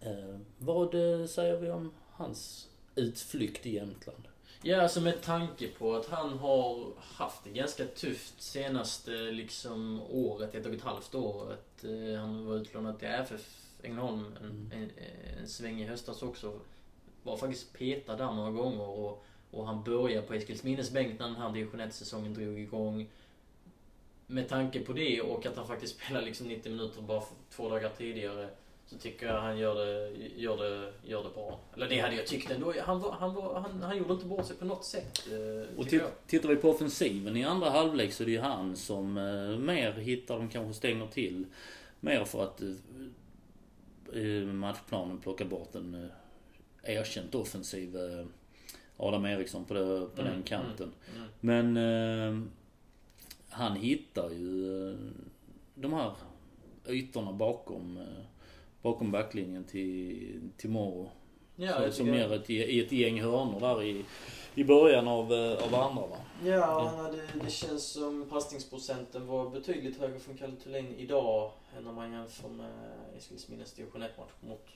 Eh, 0.00 0.40
vad 0.58 0.94
eh, 0.94 1.26
säger 1.26 1.56
vi 1.56 1.70
om 1.70 1.92
hans 2.10 2.68
utflykt 2.94 3.66
i 3.66 3.74
Jämtland. 3.74 4.22
Ja, 4.62 4.82
alltså 4.82 5.00
med 5.00 5.22
tanke 5.22 5.68
på 5.68 5.94
att 5.94 6.06
han 6.06 6.38
har 6.38 6.86
haft 6.98 7.44
det 7.44 7.50
ganska 7.50 7.84
tufft 7.84 8.42
senaste 8.42 9.10
liksom 9.10 10.00
året, 10.10 10.54
ett 10.54 10.66
och 10.66 10.74
ett 10.74 10.82
halvt 10.82 11.14
året. 11.14 11.84
Eh, 11.84 12.20
han 12.20 12.46
var 12.46 12.56
utlånad 12.56 12.98
till 12.98 13.08
FF 13.08 13.40
Ängelholm 13.84 14.24
en, 14.40 14.46
Mm. 14.50 14.70
en, 14.72 14.90
en 15.40 15.48
sväng 15.48 15.80
i 15.80 15.84
höstas 15.86 16.22
också. 16.22 16.60
Var 17.22 17.36
faktiskt 17.36 17.72
petad 17.78 18.16
där 18.16 18.32
några 18.32 18.50
gånger 18.50 18.88
och, 18.88 19.24
och 19.50 19.66
han 19.66 19.82
började 19.84 20.26
på 20.26 20.34
Eskilsminnes 20.34 20.90
bänk 20.90 21.18
när 21.18 21.26
den 21.26 21.36
här 21.36 21.52
division 21.52 21.80
1-säsongen 21.80 22.34
drog 22.34 22.58
igång. 22.60 23.08
Med 24.26 24.48
tanke 24.48 24.80
på 24.80 24.92
det 24.92 25.20
och 25.20 25.46
att 25.46 25.56
han 25.56 25.66
faktiskt 25.66 25.96
spelar 26.04 26.22
liksom 26.22 26.46
90 26.48 26.72
minuter 26.72 27.02
bara 27.02 27.22
två 27.50 27.68
dagar 27.68 27.90
tidigare 27.98 28.48
så 28.86 28.98
tycker 28.98 29.26
jag 29.26 29.40
han 29.40 29.58
gör 29.58 29.74
det, 29.74 30.10
gör 30.36 30.56
det, 30.56 30.92
gör 31.04 31.22
det 31.24 31.30
bra. 31.34 31.58
Eller 31.74 31.88
det 31.88 31.98
hade 32.00 32.14
jag 32.16 32.26
tyckt 32.26 32.50
ändå. 32.50 32.74
Han, 32.82 33.00
var, 33.00 33.12
han, 33.12 33.34
var, 33.34 33.60
han, 33.60 33.82
han 33.82 33.96
gjorde 33.98 34.12
inte 34.14 34.26
bort 34.26 34.46
sig 34.46 34.56
på 34.56 34.64
något 34.64 34.84
sätt. 34.84 35.26
eh, 35.32 35.78
Och 35.78 35.86
tittar 36.26 36.48
vi 36.48 36.56
på 36.56 36.70
offensiven 36.70 37.36
i 37.36 37.44
andra 37.44 37.70
halvlek 37.70 38.12
så 38.12 38.22
är 38.22 38.24
det 38.26 38.32
ju 38.32 38.40
han 38.40 38.76
som 38.76 39.16
eh, 39.18 39.58
mer 39.58 39.92
hittar, 39.92 40.38
de 40.38 40.48
kanske 40.48 40.74
stänger 40.74 41.06
till. 41.06 41.44
Mer 42.00 42.24
för 42.24 42.42
att 42.42 42.62
eh, 42.62 42.68
i 44.14 44.44
matchplanen 44.46 45.18
plocka 45.20 45.44
bort 45.44 45.74
en 45.74 45.94
eh, 45.94 46.10
erkänt 46.96 47.34
offensiv 47.34 47.96
eh, 47.96 48.26
Adam 48.96 49.24
Eriksson 49.24 49.64
på, 49.64 49.74
det, 49.74 50.06
på 50.14 50.22
den 50.22 50.32
Mm, 50.32 50.42
kanten. 50.42 50.92
Mm. 51.16 51.28
Men 51.40 51.76
eh, 51.76 52.48
han 53.48 53.76
hittar 53.76 54.30
ju 54.30 54.90
eh, 54.90 54.98
de 55.74 55.92
här 55.92 56.12
ytorna 56.88 57.32
bakom, 57.32 58.06
bakom 58.82 59.10
backlinjen 59.10 59.64
till, 59.64 60.40
till 60.56 60.70
Moro. 60.70 61.10
Ja, 61.56 61.92
som 61.92 62.06
ger 62.14 62.32
ett, 62.32 62.50
i 62.50 62.80
ett 62.80 62.92
gäng 62.92 63.20
hörnor 63.22 63.60
där 63.60 63.82
i, 63.82 64.04
i 64.54 64.64
början 64.64 65.08
av, 65.08 65.32
eh, 65.32 65.64
av 65.64 65.74
andra 65.74 66.06
va. 66.06 66.16
Ja, 66.44 66.88
han 66.88 67.04
hade, 67.04 67.22
det 67.44 67.50
känns 67.50 67.86
som 67.92 68.26
passningsprocenten 68.30 69.26
var 69.26 69.50
betydligt 69.50 69.98
högre 70.00 70.18
från 70.18 70.36
Kalle 70.36 70.56
Thulin 70.56 70.94
idag 70.98 71.50
än 71.78 71.86
om 71.86 71.94
man 71.94 72.12
jämför 72.12 72.48
med 72.48 72.72
Eskilsminnes 73.16 73.72
division 73.72 74.02
1-match 74.02 74.30
mot, 74.40 74.66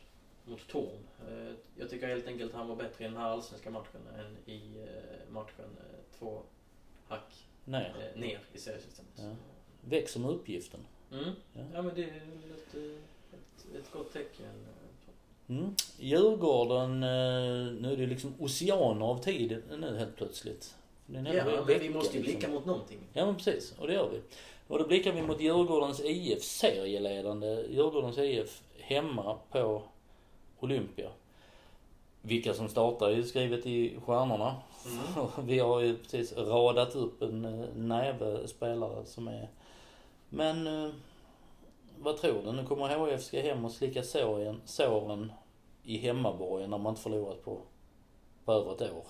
mot 0.44 0.68
Torn. 0.68 0.98
Eh, 1.28 1.52
Jag 1.76 1.90
tycker 1.90 2.08
helt 2.08 2.26
enkelt 2.26 2.52
han 2.54 2.68
var 2.68 2.76
bättre 2.76 3.04
i 3.04 3.08
den 3.08 3.16
här 3.16 3.28
allsvenska 3.28 3.70
matchen 3.70 4.00
än 4.18 4.52
i 4.52 4.62
eh, 4.82 5.32
matchen 5.32 5.76
två 6.18 6.42
hack 7.08 7.46
eh, 8.14 8.20
ner 8.20 8.40
i 8.52 8.58
seriesystemet. 8.58 9.12
Ja. 9.16 9.34
Växer 9.80 10.20
med 10.20 10.30
uppgiften. 10.30 10.80
Mm. 11.12 11.24
Ja. 11.52 11.60
Ja, 11.74 11.82
men 11.82 11.94
det 11.94 12.02
är 12.02 12.06
ett, 12.56 12.74
ett, 12.74 13.76
ett 13.76 13.92
gott 13.92 14.12
tecken. 14.12 14.66
Mm. 15.48 15.74
Djurgården, 15.98 17.02
eh, 17.02 17.72
nu 17.80 17.92
är 17.92 17.96
det 17.96 18.06
liksom 18.06 18.34
oceaner 18.38 19.06
av 19.06 19.18
tid 19.18 19.62
nu 19.78 19.96
helt 19.98 20.16
plötsligt. 20.16 20.74
Ja, 21.06 21.22
men 21.22 21.80
vi 21.80 21.90
måste 21.90 22.16
ju 22.16 22.22
blicka 22.22 22.38
liksom. 22.38 22.54
mot 22.54 22.66
någonting. 22.66 22.98
Ja 23.12 23.26
men 23.26 23.34
precis, 23.34 23.74
och 23.78 23.86
det 23.86 23.92
gör 23.92 24.08
vi. 24.12 24.20
Och 24.68 24.78
då 24.78 24.86
blickar 24.86 25.12
vi 25.12 25.22
mot 25.22 25.40
Djurgårdens 25.40 26.00
IF 26.04 26.42
serieledande 26.42 27.64
Djurgårdens 27.70 28.18
IF 28.18 28.62
hemma 28.80 29.36
på 29.50 29.82
Olympia. 30.60 31.10
Vilka 32.22 32.54
som 32.54 32.68
startar 32.68 33.10
är 33.10 33.16
ju 33.16 33.24
skrivet 33.24 33.66
i 33.66 33.96
stjärnorna. 34.06 34.56
Mm. 34.86 35.28
Vi 35.46 35.58
har 35.58 35.80
ju 35.80 35.96
precis 35.96 36.36
radat 36.36 36.94
upp 36.94 37.22
en 37.22 37.44
eh, 37.44 37.68
näve 37.74 38.48
spelare 38.48 39.04
som 39.04 39.28
är... 39.28 39.48
Men 40.28 40.66
eh, 40.66 40.90
vad 42.00 42.16
tror 42.16 42.42
du? 42.42 42.52
Nu 42.52 42.64
kommer 42.66 42.98
HF 42.98 43.22
ska 43.22 43.40
hem 43.40 43.64
och 43.64 43.72
slicka 43.72 44.02
såren, 44.02 44.60
såren 44.64 45.32
i 45.82 45.98
hemmaborgen 45.98 46.70
när 46.70 46.78
man 46.78 46.92
inte 46.92 47.02
förlorat 47.02 47.44
på, 47.44 47.60
på 48.44 48.52
över 48.52 48.72
ett 48.72 48.82
år. 48.82 49.06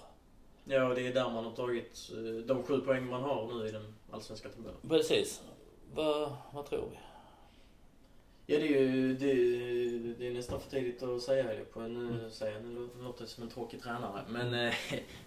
Ja, 0.65 0.89
och 0.89 0.95
det 0.95 1.07
är 1.07 1.15
där 1.15 1.31
man 1.31 1.45
har 1.45 1.53
tagit 1.53 2.11
eh, 2.13 2.47
de 2.47 2.63
sju 2.63 2.81
poäng 2.81 3.07
man 3.07 3.23
har 3.23 3.55
nu 3.55 3.69
i 3.69 3.71
den 3.73 3.95
allsvenska 4.11 4.49
tabellen. 4.49 4.81
Precis. 4.89 5.43
Vad, 5.95 6.33
vad 6.53 6.67
tror 6.67 6.89
vi? 6.91 6.99
Ja, 8.51 8.59
det 8.59 8.67
är 8.67 8.81
ju 8.81 9.15
det, 9.15 9.35
det 10.19 10.27
är 10.29 10.35
nästan 10.35 10.61
för 10.61 10.71
tidigt 10.71 11.03
att 11.03 11.23
säga 11.23 11.43
det 11.43 11.65
på. 11.65 11.81
Nu 11.81 12.09
Mm. 12.09 12.31
jag, 12.41 12.65
nu 12.65 12.89
låter 13.03 13.23
jag 13.23 13.29
som 13.29 13.43
en 13.43 13.51
tråkig 13.51 13.83
tränare. 13.83 14.25
Men 14.29 14.55
eh, 14.55 14.75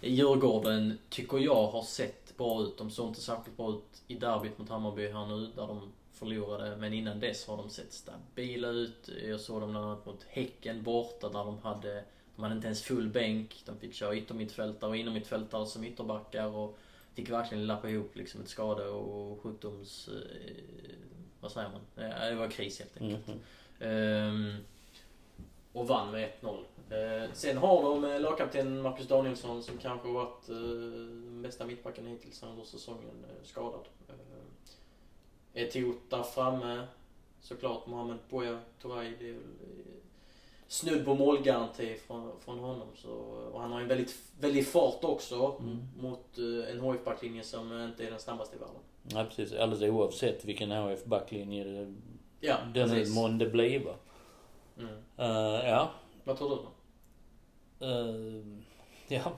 Djurgården 0.00 0.98
tycker 1.08 1.38
jag 1.38 1.66
har 1.66 1.82
sett 1.82 2.36
bra 2.36 2.62
ut. 2.62 2.78
De 2.78 2.90
såg 2.90 3.08
inte 3.08 3.20
särskilt 3.20 3.56
bra 3.56 3.70
ut 3.70 4.02
i 4.06 4.14
derbyt 4.14 4.58
mot 4.58 4.68
Hammarby 4.68 5.08
här 5.08 5.26
nu 5.26 5.46
där 5.56 5.66
de 5.66 5.92
förlorade. 6.22 6.76
Men 6.76 6.92
innan 6.92 7.20
dess 7.20 7.46
har 7.46 7.56
de 7.56 7.70
sett 7.70 7.92
stabila 7.92 8.68
ut. 8.68 9.10
Jag 9.28 9.40
såg 9.40 9.60
dem 9.60 9.70
bland 9.70 9.86
annat 9.86 10.06
mot 10.06 10.22
Häcken 10.28 10.82
borta 10.82 11.28
där 11.28 11.44
de 11.44 11.58
hade 11.58 12.04
de 12.36 12.42
hade 12.42 12.54
inte 12.54 12.66
ens 12.66 12.82
full 12.82 13.08
bänk. 13.08 13.62
De 13.66 13.78
fick 13.78 13.94
köra 13.94 14.16
yttermittfältare 14.16 14.90
och 14.90 14.96
innermittfältare 14.96 15.66
som 15.66 15.84
ytterbackar. 15.84 16.46
Och 16.46 16.78
fick 17.14 17.30
verkligen 17.30 17.66
lappa 17.66 17.90
ihop 17.90 18.16
liksom 18.16 18.40
ett 18.40 18.48
skade 18.48 18.88
och 18.88 19.42
sjukdoms... 19.42 20.08
Eh, 20.08 20.94
vad 21.40 21.52
säger 21.52 21.68
man? 21.68 22.10
Det 22.30 22.34
var 22.34 22.50
kris 22.50 22.78
helt 22.78 23.00
enkelt. 23.00 23.26
Mhm. 23.26 23.40
Ehm, 23.80 24.56
och 25.72 25.88
vann 25.88 26.10
med 26.10 26.30
1-0. 26.40 26.64
Eh, 26.90 27.32
sen 27.32 27.56
har 27.56 27.82
de 27.82 28.04
eh, 28.04 28.20
lagkapten 28.20 28.82
Marcus 28.82 29.08
Danielsson 29.08 29.62
som 29.62 29.78
kanske 29.78 30.08
varit 30.08 30.48
eh, 30.48 30.56
den 30.56 31.42
bästa 31.42 31.66
mittbacken 31.66 32.06
hittills 32.06 32.42
under 32.42 32.64
säsongen 32.64 33.24
eh, 33.24 33.44
skadad. 33.44 33.84
Etiot 35.54 35.96
där 36.10 36.22
framme. 36.22 36.86
Såklart 37.40 37.86
Mohamed 37.86 38.18
Boya 38.30 38.60
Touré. 38.82 39.12
Det 39.18 39.28
är 39.28 39.32
väl 39.32 39.42
eh, 39.60 39.94
snudd 40.68 41.04
på 41.04 41.14
målgaranti 41.14 41.94
från, 42.06 42.32
från 42.40 42.58
honom. 42.58 42.88
Så, 42.96 43.10
och 43.52 43.60
han 43.60 43.72
har 43.72 43.80
en 43.80 43.88
väldigt, 43.88 44.14
väldigt 44.40 44.68
fart 44.68 45.04
också 45.04 45.56
Mm. 45.60 45.78
mot 46.00 46.38
eh, 46.38 46.70
en 46.70 46.80
HF-backlinje 46.80 47.42
som 47.42 47.80
inte 47.82 48.06
är 48.06 48.10
den 48.10 48.20
snabbaste 48.20 48.56
i 48.56 48.58
världen. 48.58 48.76
Ja 49.08 49.24
precis, 49.24 49.58
alldeles 49.58 49.90
oavsett 49.94 50.44
vilken 50.44 50.70
HF 50.70 51.04
backlinje 51.04 51.64
det- 51.64 51.94
Ja, 52.40 52.56
den 52.74 52.88
precis. 52.88 53.14
månde 53.14 53.46
bliva. 53.46 53.94
Mm. 54.78 54.88
Uh, 55.18 55.68
ja. 55.68 55.90
Vad 56.24 56.38
tror 56.38 56.50
du 56.50 56.56
då? 56.56 57.86
Uh, 57.86 58.58
ja. 59.08 59.32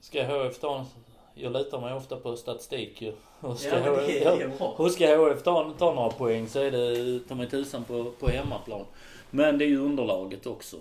Ska 0.00 0.24
HF 0.24 0.58
ta... 0.58 0.86
Jag 1.34 1.52
lutar 1.52 1.80
mig 1.80 1.94
ofta 1.94 2.16
på 2.16 2.36
statistik 2.36 3.02
ju. 3.02 3.12
Och 3.40 3.58
ska 3.58 3.78
Ja, 3.78 3.96
HF, 3.96 4.22
ja. 4.60 4.74
Och 4.76 4.90
ska 4.90 5.16
HF 5.16 5.42
ta, 5.42 5.74
ta 5.78 5.94
några 5.94 6.10
poäng 6.10 6.48
så 6.48 6.58
är 6.60 6.70
det 6.70 7.20
ta 7.28 7.34
mig 7.34 7.50
tusan 7.50 7.84
på, 7.84 8.10
på 8.18 8.28
hemmaplan. 8.28 8.84
Men 9.30 9.58
det 9.58 9.64
är 9.64 9.68
ju 9.68 9.78
underlaget 9.78 10.46
också. 10.46 10.76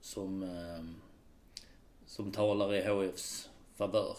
Som, 0.00 0.42
eh, 0.42 0.84
som 2.06 2.32
talar 2.32 2.74
i 2.74 2.82
HFs 2.82 3.48
favör. 3.76 4.16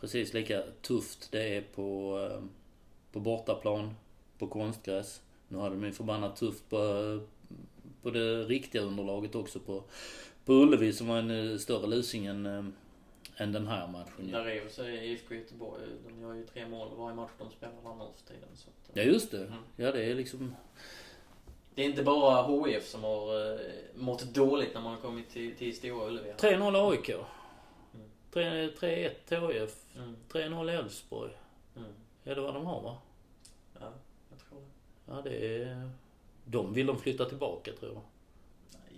Precis 0.00 0.34
lika 0.34 0.62
tufft 0.82 1.28
det 1.32 1.56
är 1.56 1.60
på, 1.74 2.18
eh, 2.30 2.40
på 3.12 3.20
bortaplan, 3.20 3.94
på 4.38 4.46
konstgräs. 4.46 5.20
Nu 5.48 5.58
hade 5.58 5.74
de 5.74 5.84
ju 5.84 5.92
förbannat 5.92 6.36
tufft 6.36 6.70
på, 6.70 6.78
på 8.02 8.10
det 8.10 8.44
riktiga 8.44 8.82
underlaget 8.82 9.34
också 9.34 9.60
på, 9.60 9.82
på 10.44 10.52
Ullevi 10.52 10.92
som 10.92 11.06
var 11.06 11.18
en 11.18 11.52
eh, 11.52 11.58
större 11.58 11.86
lusing 11.86 12.26
än, 12.26 12.46
eh, 12.46 12.64
än 13.36 13.52
den 13.52 13.66
här 13.66 13.86
matchen. 13.86 14.30
Där 14.32 14.44
är 14.44 14.54
ju 14.54 14.68
så 14.70 14.86
IFK 14.86 15.34
Göteborg, 15.34 15.82
de 16.08 16.20
gör 16.20 16.34
ju 16.34 16.46
tre 16.46 16.66
mål 16.68 16.96
varje 16.96 17.16
match 17.16 17.30
de 17.38 17.50
spelar 17.50 17.74
där 17.74 17.94
nu 17.94 18.04
för 18.16 18.34
tiden. 18.34 18.48
Så 18.54 18.68
att, 18.68 18.96
Ja 18.96 19.02
just 19.02 19.30
det. 19.30 19.46
Mm. 19.46 19.62
Ja 19.76 19.92
det 19.92 20.04
är 20.04 20.14
liksom... 20.14 20.54
Det 21.74 21.82
är 21.82 21.86
inte 21.86 22.02
bara 22.02 22.66
HIF 22.66 22.88
som 22.88 23.04
har 23.04 23.52
eh, 23.52 23.58
mått 23.94 24.34
dåligt 24.34 24.74
när 24.74 24.80
man 24.80 24.94
har 24.94 25.00
kommit 25.00 25.30
till, 25.30 25.56
till 25.56 25.76
Stora 25.76 26.06
Ullevi. 26.06 26.32
3-0 26.32 26.90
AIK. 26.90 27.10
3- 28.32 28.70
3-1 29.28 29.52
HIF. 29.52 29.84
Mm. 29.96 30.16
3-0 30.28 30.70
Elfsborg. 30.78 31.32
Mm. 31.76 31.92
Är 32.24 32.34
det 32.34 32.40
vad 32.40 32.54
de 32.54 32.66
har 32.66 32.82
va? 32.82 32.96
Ja, 33.80 33.92
jag 34.30 34.38
tror 34.48 34.60
det. 34.60 35.12
Ja 35.12 35.22
det 35.22 35.62
är... 35.62 35.90
De 36.44 36.72
vill 36.72 36.86
de 36.86 36.98
flytta 36.98 37.24
tillbaka 37.24 37.72
tror 37.72 37.92
jag. 37.92 38.02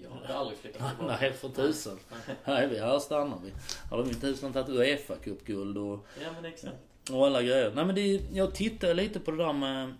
Nej, 0.01 0.09
jag 0.11 0.27
hade 0.27 0.39
aldrig 0.39 0.59
flyttat 0.59 0.97
tillbaka. 0.97 1.17
Nej 1.21 1.33
för 1.33 1.49
tusan. 1.49 1.99
Nej 2.45 2.69
vi, 2.69 2.79
här 2.79 2.99
stannar 2.99 3.39
vi. 3.45 3.53
Har 3.91 4.05
de 4.05 4.15
tusan 4.15 4.53
tagit 4.53 4.69
Uefa 4.69 5.15
cupguld 5.25 5.79
och, 5.79 6.07
Ja 6.23 6.29
men 6.35 6.45
exakt. 6.53 6.75
och 7.13 7.27
alla 7.27 7.43
grejer. 7.43 7.73
Nej 7.75 7.85
men 7.85 7.95
det, 7.95 8.21
jag 8.33 8.55
tittar 8.55 8.95
lite 8.95 9.21
på 9.21 9.31
det 9.31 9.37
där 9.37 9.53
med 9.53 9.95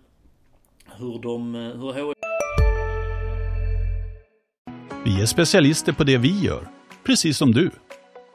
hur 0.97 1.19
de, 1.21 1.55
hur 1.55 1.93
HIF 1.93 2.17
Vi 5.05 5.21
är 5.21 5.25
specialister 5.25 5.93
på 5.93 6.03
det 6.03 6.17
vi 6.17 6.39
gör, 6.39 6.67
precis 7.03 7.37
som 7.37 7.51
du. 7.51 7.71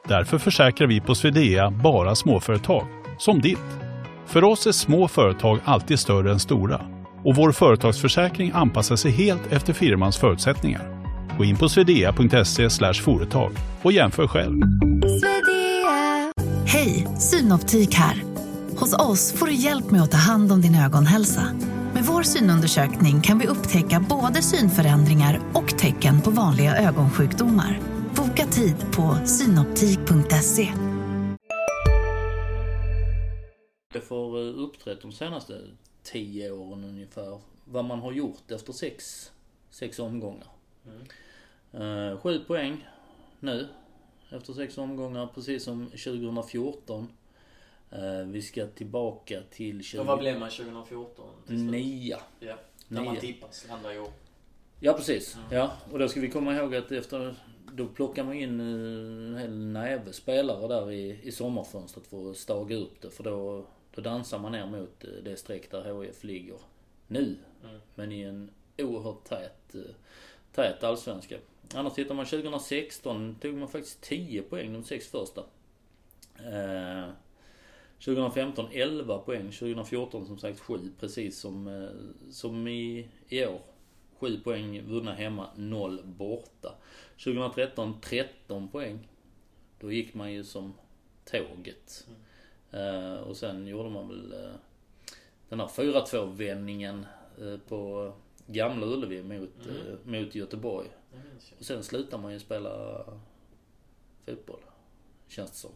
Därför 0.07 0.37
försäkrar 0.37 0.87
vi 0.87 1.01
på 1.01 1.15
Swedea 1.15 1.71
bara 1.71 2.15
småföretag, 2.15 2.87
som 3.19 3.41
ditt. 3.41 3.59
För 4.25 4.43
oss 4.43 4.67
är 4.67 4.71
små 4.71 5.07
företag 5.07 5.59
alltid 5.65 5.99
större 5.99 6.31
än 6.31 6.39
stora 6.39 6.81
och 7.23 7.35
vår 7.35 7.51
företagsförsäkring 7.51 8.51
anpassar 8.53 8.95
sig 8.95 9.11
helt 9.11 9.51
efter 9.51 9.73
firmans 9.73 10.17
förutsättningar. 10.17 10.92
Gå 11.37 11.43
in 11.43 11.57
på 11.57 11.69
swedea.se 11.69 12.93
företag 12.93 13.51
och 13.81 13.91
jämför 13.91 14.27
själv. 14.27 14.61
Hej, 16.65 17.07
Synoptik 17.19 17.93
här. 17.95 18.23
Hos 18.79 18.93
oss 18.93 19.33
får 19.33 19.45
du 19.45 19.53
hjälp 19.53 19.91
med 19.91 20.01
att 20.01 20.11
ta 20.11 20.17
hand 20.17 20.51
om 20.51 20.61
din 20.61 20.75
ögonhälsa. 20.75 21.43
Med 21.93 22.03
vår 22.03 22.23
synundersökning 22.23 23.21
kan 23.21 23.39
vi 23.39 23.47
upptäcka 23.47 24.05
både 24.09 24.41
synförändringar 24.41 25.39
och 25.53 25.77
tecken 25.77 26.21
på 26.21 26.31
vanliga 26.31 26.77
ögonsjukdomar. 26.77 27.79
Boka 28.15 28.45
tid 28.45 28.75
på 28.95 29.17
synoptik.se. 29.25 30.73
Det 33.93 34.01
får 34.01 34.39
eh, 34.39 34.63
uppträtt 34.63 35.01
de 35.01 35.11
senaste 35.11 35.53
tio 36.03 36.51
åren 36.51 36.83
ungefär. 36.83 37.39
Vad 37.65 37.85
man 37.85 37.99
har 37.99 38.11
gjort 38.11 38.51
efter 38.51 38.73
sex, 38.73 39.31
sex 39.69 39.99
omgångar. 39.99 40.52
Eh, 41.71 42.17
sju 42.17 42.39
poäng 42.39 42.87
nu. 43.39 43.67
Efter 44.29 44.53
sex 44.53 44.77
omgångar, 44.77 45.27
precis 45.35 45.63
som 45.63 45.87
2014. 45.87 47.07
Eh, 47.91 48.27
vi 48.27 48.41
ska 48.41 48.67
tillbaka 48.67 49.41
till 49.49 49.83
20... 49.83 49.99
Och 49.99 50.05
vad 50.05 50.19
blev 50.19 50.39
man 50.39 50.49
2014? 50.49 51.25
till 51.47 51.59
slut? 51.59 51.71
Nia. 51.71 52.19
Ja. 52.39 52.55
När 52.87 53.03
man 53.03 53.17
tippas 53.17 53.67
landar 53.67 53.93
i 53.93 53.99
år. 53.99 54.11
Ja 54.79 54.93
precis. 54.93 55.37
Ja. 55.51 55.71
Och 55.91 55.99
då 55.99 56.07
ska 56.07 56.19
vi 56.19 56.29
komma 56.29 56.55
ihåg 56.55 56.75
att 56.75 56.91
efter... 56.91 57.35
Då 57.73 57.87
plockar 57.87 58.23
man 58.23 58.33
in 58.33 58.59
en 58.59 59.37
hel 59.39 59.51
näve 59.51 60.13
spelare 60.13 60.67
där 60.67 60.91
i, 60.91 61.19
i 61.23 61.31
sommarfönstret 61.31 62.07
för 62.07 62.31
att 62.31 62.37
staga 62.37 62.75
upp 62.75 63.01
det. 63.01 63.09
För 63.09 63.23
då, 63.23 63.65
då 63.95 64.01
dansar 64.01 64.39
man 64.39 64.51
ner 64.51 64.65
mot 64.65 65.03
eh, 65.03 65.09
det 65.23 65.37
streck 65.37 65.71
där 65.71 66.03
HIF 66.03 66.23
ligger 66.23 66.57
nu. 67.07 67.35
Mm. 67.63 67.81
Men 67.95 68.11
i 68.11 68.21
en 68.21 68.49
oerhört 68.77 69.23
tät, 69.23 69.75
tät 70.53 70.83
allsvenska. 70.83 71.35
Annars 71.73 71.93
tittar 71.93 72.15
man 72.15 72.25
2016 72.25 73.35
tog 73.41 73.55
man 73.55 73.67
faktiskt 73.67 74.01
10 74.01 74.41
poäng 74.41 74.73
de 74.73 74.83
sex 74.83 75.07
första. 75.07 75.43
Eh, 76.37 77.09
2015 78.05 78.67
11 78.71 79.17
poäng, 79.17 79.51
2014 79.51 80.25
som 80.25 80.37
sagt 80.37 80.59
7 80.59 80.91
precis 80.99 81.39
som, 81.39 81.67
eh, 81.67 82.31
som 82.31 82.67
i, 82.67 83.07
i 83.29 83.45
år. 83.45 83.61
7 84.19 84.39
poäng 84.39 84.83
vunna 84.87 85.13
hemma, 85.13 85.49
0 85.55 86.01
borta. 86.03 86.75
2013 87.23 87.99
13 88.01 88.67
poäng. 88.67 89.07
Då 89.79 89.91
gick 89.91 90.13
man 90.13 90.33
ju 90.33 90.43
som 90.43 90.73
tåget. 91.25 92.07
Eh, 92.71 93.15
och 93.15 93.37
sen 93.37 93.67
gjorde 93.67 93.89
man 93.89 94.07
väl 94.07 94.33
eh, 94.33 94.55
den 95.49 95.59
här 95.59 95.67
4-2 95.67 96.35
vändningen 96.35 97.05
eh, 97.41 97.57
på 97.57 98.13
Gamla 98.47 98.85
Ullevi 98.85 99.23
mot, 99.23 99.49
Mm. 99.65 99.77
eh, 99.77 100.21
mot 100.21 100.35
Göteborg. 100.35 100.87
Och 101.59 101.65
sen 101.65 101.83
slutar 101.83 102.17
man 102.17 102.33
ju 102.33 102.39
spela 102.39 103.03
fotboll. 104.25 104.59
Känns 105.27 105.51
det 105.51 105.57
som. 105.57 105.71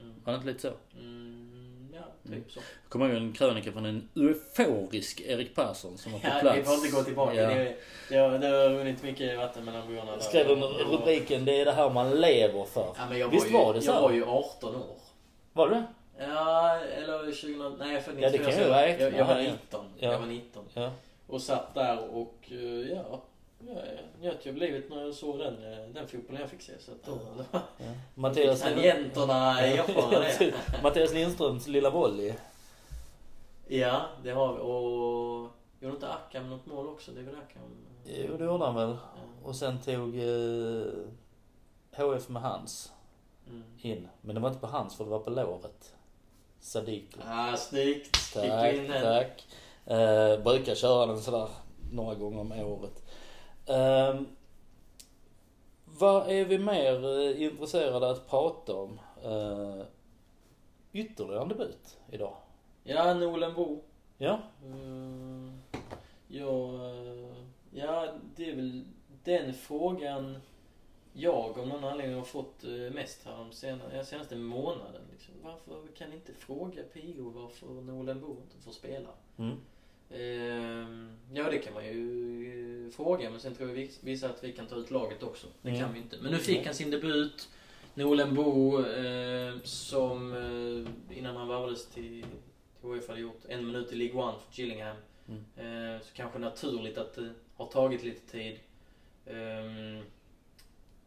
Mm. 0.00 0.14
Var 0.24 0.32
det 0.32 0.36
inte 0.36 0.46
lite 0.48 0.60
så? 0.60 0.72
Mm, 0.98 1.88
ja, 1.94 2.00
typ 2.22 2.32
Mm. 2.32 2.44
så. 2.48 2.58
Jag 2.82 2.90
kommer 2.90 3.08
ihåg 3.08 3.16
en 3.16 3.32
krönika 3.32 3.72
från 3.72 3.86
en 3.86 4.08
euforisk 4.16 5.20
Erik 5.20 5.54
Persson 5.54 5.98
som 5.98 6.12
var 6.12 6.18
på 6.18 6.26
Ja, 6.26 6.38
plats. 6.40 6.58
vi 6.58 6.62
får 6.62 6.74
inte 6.74 6.90
gå 6.96 7.02
tillbaka. 7.02 7.34
Ja. 7.34 7.48
Det, 7.48 7.76
det, 8.08 8.16
har, 8.16 8.38
det 8.38 8.46
har 8.46 8.68
runnit 8.70 9.02
mycket 9.02 9.38
vatten 9.38 9.64
mellan 9.64 9.88
broarna. 9.88 10.12
där. 10.12 10.20
Skrev 10.20 10.50
under 10.50 10.66
rubriken 10.68 11.44
Det 11.44 11.60
är 11.60 11.64
det 11.64 11.72
här 11.72 11.90
man 11.90 12.10
lever 12.20 12.64
för. 12.64 12.94
Ja, 12.96 13.06
men 13.08 13.18
jag 13.18 13.28
Visst 13.28 13.50
var, 13.50 13.60
ju, 13.60 13.64
var 13.66 13.74
det 13.74 13.80
så? 13.82 13.90
Jag 13.90 14.00
var 14.02 14.12
ju 14.12 14.24
18 14.24 14.76
år. 14.76 14.96
Var 15.52 15.68
det 15.70 15.84
Ja, 16.20 16.76
eller 16.80 17.32
20... 17.32 17.68
Nej, 17.78 17.88
jag 17.88 17.96
är 17.96 18.00
född 18.00 18.14
Ja, 18.20 18.30
det 18.30 18.38
94, 18.38 18.52
kan 18.52 18.62
jag, 18.62 18.70
räkna, 18.82 19.04
jag, 19.04 19.14
jag 19.14 19.24
var 19.26 19.34
ja, 19.34 19.42
ja. 19.42 19.52
19. 19.52 19.84
Ja. 19.98 20.12
Jag 20.12 20.18
var 20.18 20.26
19. 20.26 20.64
Ja. 20.74 20.92
Och 21.28 21.42
satt 21.42 21.74
där 21.74 22.08
och 22.14 22.34
eh, 22.50 22.58
ja, 22.58 23.22
jag 23.66 23.84
njöt 24.20 24.46
ju 24.46 24.50
av 24.50 24.56
livet 24.56 24.90
när 24.90 25.02
jag 25.02 25.14
såg 25.14 25.38
den, 25.38 25.72
eh, 25.72 25.88
den 25.88 26.08
fotbollen 26.08 26.40
jag 26.40 26.50
fick 26.50 26.62
se. 26.62 26.72
Så 26.78 26.92
att 26.92 27.02
då, 27.04 27.18
då 27.52 27.58
Mattias, 28.14 28.60
tangenterna 28.62 29.60
erfara 29.60 30.20
det. 30.20 30.54
Mattias 30.82 31.12
Lindströms 31.12 31.66
lilla 31.66 31.90
volley. 31.90 32.34
Ja, 33.68 34.06
det 34.22 34.30
har 34.30 34.52
vi. 34.54 34.60
Och 34.60 35.50
gjorde 35.80 35.94
inte 35.94 36.08
Akam 36.12 36.50
något 36.50 36.66
mål 36.66 36.88
också? 36.88 37.10
Det 37.12 37.20
är 37.20 37.24
väl 37.24 37.34
Akam? 37.34 37.62
Jo, 38.04 38.36
det 38.36 38.44
gjorde 38.44 38.64
han 38.64 38.74
väl. 38.74 38.88
Ja. 38.88 39.48
Och 39.48 39.56
sen 39.56 39.80
tog 39.80 40.18
eh, 40.18 40.86
HF 41.96 42.28
med 42.28 42.42
hans 42.42 42.92
Mm. 43.50 43.62
in. 43.78 44.08
Men 44.20 44.34
det 44.34 44.40
var 44.40 44.48
inte 44.48 44.60
på 44.60 44.66
hans 44.66 44.96
för 44.96 45.04
det 45.04 45.10
var 45.10 45.18
på 45.18 45.30
låret. 45.30 45.94
Sadiko. 46.60 47.20
Ah, 47.26 47.56
snyggt! 47.56 48.34
Tack, 48.34 48.74
in 48.74 48.88
den? 48.90 49.02
tack. 49.02 49.46
Eh, 49.90 50.42
brukar 50.42 50.74
köra 50.74 51.06
den 51.06 51.20
sådär 51.20 51.48
några 51.92 52.14
gånger 52.14 52.40
om 52.40 52.52
året. 52.52 53.02
Eh, 53.66 54.20
vad 55.84 56.30
är 56.30 56.44
vi 56.44 56.58
mer 56.58 57.20
eh, 57.20 57.42
intresserade 57.42 58.10
att 58.10 58.28
prata 58.30 58.74
om? 58.74 59.00
Eh, 59.24 59.86
ytterligare 60.92 61.42
en 61.42 61.48
debut 61.48 61.98
idag. 62.10 62.34
Ja, 62.84 63.14
Nolen 63.14 63.54
Bo. 63.54 63.80
Ja. 64.18 64.38
Mm, 64.64 65.58
ja, 66.28 66.74
eh, 66.74 67.36
ja, 67.70 68.08
det 68.36 68.50
är 68.50 68.56
väl 68.56 68.84
den 69.24 69.54
frågan 69.54 70.38
jag 71.12 71.58
av 71.58 71.68
någon 71.68 71.84
anledning 71.84 72.16
har 72.16 72.24
fått 72.24 72.64
eh, 72.64 72.70
mest 72.70 73.24
här 73.24 73.36
de 73.36 73.52
senaste, 73.52 74.04
senaste 74.04 74.36
månaden. 74.36 75.02
Liksom. 75.12 75.34
Varför 75.42 75.88
kan 75.96 76.10
ni 76.10 76.16
inte 76.16 76.34
fråga 76.34 76.82
PO 76.82 77.30
varför 77.30 77.66
Nolan 77.66 78.20
Bo 78.20 78.30
inte 78.30 78.64
får 78.64 78.72
spela? 78.72 79.08
Mm. 79.36 79.56
Ehm, 80.10 81.10
ja, 81.32 81.50
det 81.50 81.58
kan 81.58 81.74
man 81.74 81.84
ju 81.86 82.86
eh, 82.86 82.90
fråga, 82.92 83.30
men 83.30 83.40
sen 83.40 83.54
tror 83.54 83.68
jag 83.68 83.76
vis- 83.76 83.98
vissa 84.02 84.28
att 84.30 84.44
vi 84.44 84.52
kan 84.52 84.66
ta 84.66 84.76
ut 84.76 84.90
laget 84.90 85.22
också. 85.22 85.46
Det 85.62 85.68
Mm. 85.68 85.80
kan 85.80 85.92
vi 85.92 85.98
inte. 86.00 86.16
Men 86.22 86.32
nu 86.32 86.38
fick 86.38 86.66
han 86.66 86.74
sin 86.74 86.90
debut. 86.90 87.48
Nolan 87.94 88.34
Bo, 88.34 88.82
eh, 88.84 89.54
som 89.62 90.32
eh, 90.32 91.18
innan 91.18 91.36
han 91.36 91.48
värvades 91.48 91.86
till, 91.86 92.24
till 92.80 92.94
HIF 92.94 93.08
hade 93.08 93.20
gjort 93.20 93.40
en 93.48 93.66
minut 93.66 93.92
i 93.92 93.96
League 93.96 94.22
One 94.22 94.38
för 94.38 94.60
Gillingham. 94.62 94.96
Mm. 95.28 96.00
Så 96.00 96.14
kanske 96.14 96.38
naturligt 96.38 96.98
att 96.98 97.14
det 97.14 97.30
har 97.56 97.66
tagit 97.66 98.04
lite 98.04 98.30
tid. 98.32 98.58
Um, 99.26 100.02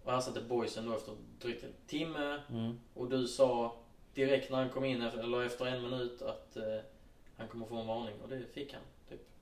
och 0.04 0.14
ersatte 0.14 0.42
Boysen 0.42 0.86
då 0.86 0.94
efter 0.96 1.14
drygt 1.42 1.64
en 1.64 1.70
timme. 1.88 2.42
Mm. 2.50 2.80
Och 2.94 3.10
du 3.10 3.28
sa 3.28 3.76
direkt 4.14 4.52
när 4.52 4.58
han 4.58 4.70
kom 4.70 4.86
in, 4.86 5.02
eller 5.02 5.44
efter 5.44 5.66
en 5.66 5.82
minut, 5.82 6.22
att 6.22 6.58
han 7.38 7.48
kommer 7.48 7.66
få 7.66 7.76
en 7.76 7.88
varning. 7.88 8.16
Och 8.24 8.30
det 8.30 8.42
fick 8.54 8.74
han. 8.74 8.82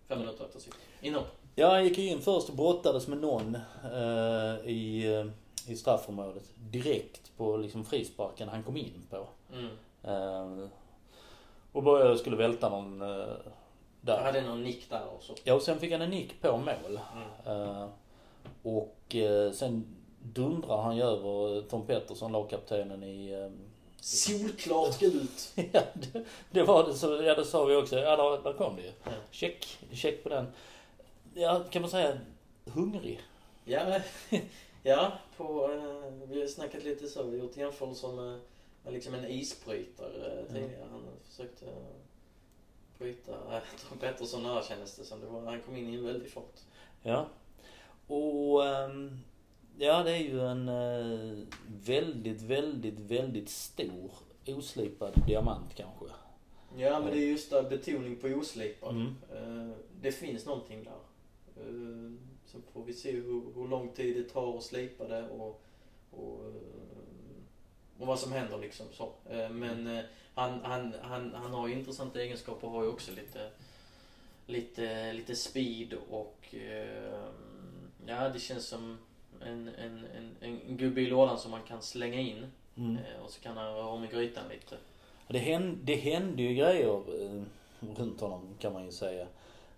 Fem 0.09 0.19
minuter 0.19 0.45
efter 0.45 0.59
sitt 0.59 0.75
inhopp. 1.01 1.27
Ja, 1.55 1.71
han 1.71 1.83
gick 1.83 1.97
ju 1.97 2.07
in 2.07 2.21
först 2.21 2.49
och 2.49 2.55
brottades 2.55 3.07
med 3.07 3.17
någon 3.17 3.55
eh, 3.83 4.69
i, 4.69 5.13
eh, 5.13 5.71
i 5.71 5.75
straffområdet. 5.75 6.43
Direkt 6.55 7.37
på 7.37 7.57
liksom 7.57 7.85
frisparken 7.85 8.49
han 8.49 8.63
kom 8.63 8.77
in 8.77 9.03
på. 9.09 9.27
Mm. 9.53 9.69
Eh, 10.03 10.69
och 11.71 11.83
började 11.83 12.17
skulle 12.17 12.35
välta 12.35 12.69
någon 12.69 13.01
eh, 13.01 13.27
där. 14.01 14.21
hade 14.21 14.41
någon 14.41 14.63
nick 14.63 14.89
där 14.89 15.03
och 15.17 15.23
så. 15.23 15.33
Ja, 15.43 15.53
och 15.53 15.61
sen 15.61 15.79
fick 15.79 15.91
han 15.91 16.01
en 16.01 16.09
nick 16.09 16.41
på 16.41 16.57
mål. 16.57 16.99
Mm. 17.45 17.61
Eh, 17.61 17.87
och 18.63 19.15
eh, 19.15 19.51
sen 19.51 19.95
dundrar 20.23 20.81
han 20.81 20.95
ju 20.95 21.03
över 21.03 21.61
Tom 21.61 21.85
Pettersson, 21.85 22.31
lagkaptenen 22.31 23.03
i... 23.03 23.49
Solklart 24.01 24.99
gult! 24.99 25.53
ja, 25.71 25.81
det, 25.93 26.25
det 26.51 26.63
var 26.63 26.87
det. 26.87 26.93
Så, 26.93 27.21
ja, 27.23 27.35
det 27.35 27.45
sa 27.45 27.65
vi 27.65 27.75
också. 27.75 27.99
Ja, 27.99 28.15
där, 28.15 28.43
där 28.43 28.53
kom 28.53 28.75
det 28.75 28.81
ju. 28.81 28.91
Ja. 29.03 29.11
Check, 29.31 29.79
check 29.91 30.23
på 30.23 30.29
den. 30.29 30.47
Ja, 31.33 31.63
kan 31.69 31.81
man 31.81 31.91
säga 31.91 32.19
hungrig? 32.65 33.21
Ja, 33.65 34.01
ja 34.83 35.11
på, 35.37 35.71
eh, 35.71 36.27
vi 36.29 36.41
har 36.41 36.47
snackat 36.47 36.83
lite 36.83 37.07
så. 37.07 37.23
Vi 37.23 37.39
har 37.39 37.45
gjort 37.45 37.57
jämförelser 37.57 38.07
med, 38.07 38.39
med 38.83 38.93
liksom 38.93 39.13
en 39.13 39.25
isbrytare 39.25 40.39
eh, 40.39 40.53
tidigare. 40.53 40.87
Han 40.91 41.01
försökte 41.29 41.65
eh, 41.65 41.71
bryta 42.97 43.31
äh, 43.55 43.61
Tom 43.89 43.97
Pettersson 43.97 44.43
där 44.43 44.61
kändes 44.61 44.95
det 44.95 45.03
som. 45.03 45.19
Det 45.19 45.27
var, 45.27 45.41
han 45.41 45.61
kom 45.61 45.75
in 45.75 45.89
i 45.89 45.95
en 45.95 46.05
väldig 46.05 46.31
fart. 46.31 46.59
Ja. 47.01 47.27
Och 48.07 48.67
ehm, 48.67 49.19
ja, 49.79 50.03
det 50.03 50.11
är 50.11 50.17
ju 50.23 50.41
en 50.41 50.69
eh, 50.69 51.43
väldigt, 51.85 52.41
väldigt, 52.41 52.99
väldigt 52.99 53.49
stor 53.49 54.11
oslipad 54.47 55.13
diamant 55.27 55.75
kanske. 55.75 56.05
Ja, 56.77 56.99
men 56.99 57.11
det 57.11 57.17
är 57.17 57.27
just 57.27 57.49
där 57.49 57.69
betoning 57.69 58.15
på 58.15 58.27
oslipad. 58.27 58.95
Mm. 58.95 59.15
Eh, 59.69 59.75
Det 60.01 60.11
finns 60.11 60.45
någonting 60.45 60.83
där. 60.83 60.99
Eh, 61.63 62.11
Så 62.45 62.57
får 62.73 62.83
vi 62.83 62.93
se 62.93 63.11
hur, 63.11 63.41
hur 63.55 63.67
lång 63.67 63.89
tid 63.89 64.15
det 64.15 64.23
tar 64.29 64.57
att 64.57 64.63
slipa 64.63 65.07
det 65.07 65.27
och, 65.29 65.61
och, 66.11 66.45
eh, 66.45 66.53
och 67.99 68.07
vad 68.07 68.19
som 68.19 68.31
händer 68.31 68.57
liksom 68.57 68.85
så. 68.93 69.11
Eh, 69.29 69.49
Men 69.49 69.87
eh, 69.87 70.03
han, 70.33 70.59
han, 70.63 70.93
han, 71.01 71.33
han 71.33 71.51
har 71.53 71.67
ju 71.67 71.73
intressanta 71.73 72.21
egenskaper 72.21 72.67
och 72.67 72.73
har 72.73 72.83
ju 72.83 72.89
också 72.89 73.11
lite, 73.11 73.49
lite, 74.45 75.13
lite 75.13 75.35
speed 75.35 75.93
och 76.09 76.55
eh, 76.55 77.29
ja, 78.05 78.29
det 78.29 78.39
känns 78.39 78.67
som 78.67 78.97
en, 79.41 79.67
en, 79.67 80.05
en, 80.17 80.59
en 80.67 80.77
gubbe 80.77 81.01
i 81.01 81.05
lådan 81.09 81.37
som 81.39 81.51
man 81.51 81.63
kan 81.67 81.81
slänga 81.81 82.19
in 82.19 82.45
Mm. 82.77 82.95
eh, 82.97 83.23
och 83.25 83.29
så 83.31 83.41
kan 83.41 83.57
han 83.57 83.73
röra 83.73 83.87
om 83.87 84.03
i 84.03 84.07
grytan 84.07 84.43
lite. 84.49 84.75
Det, 85.27 85.39
hände, 85.39 85.77
det 85.83 85.95
hände 85.95 86.41
ju 86.43 86.53
grejer 86.55 87.01
eh, 87.23 87.41
runt 87.97 88.21
honom 88.21 88.41
kan 88.59 88.73
man 88.73 88.85
ju 88.85 88.91
säga. 88.91 89.27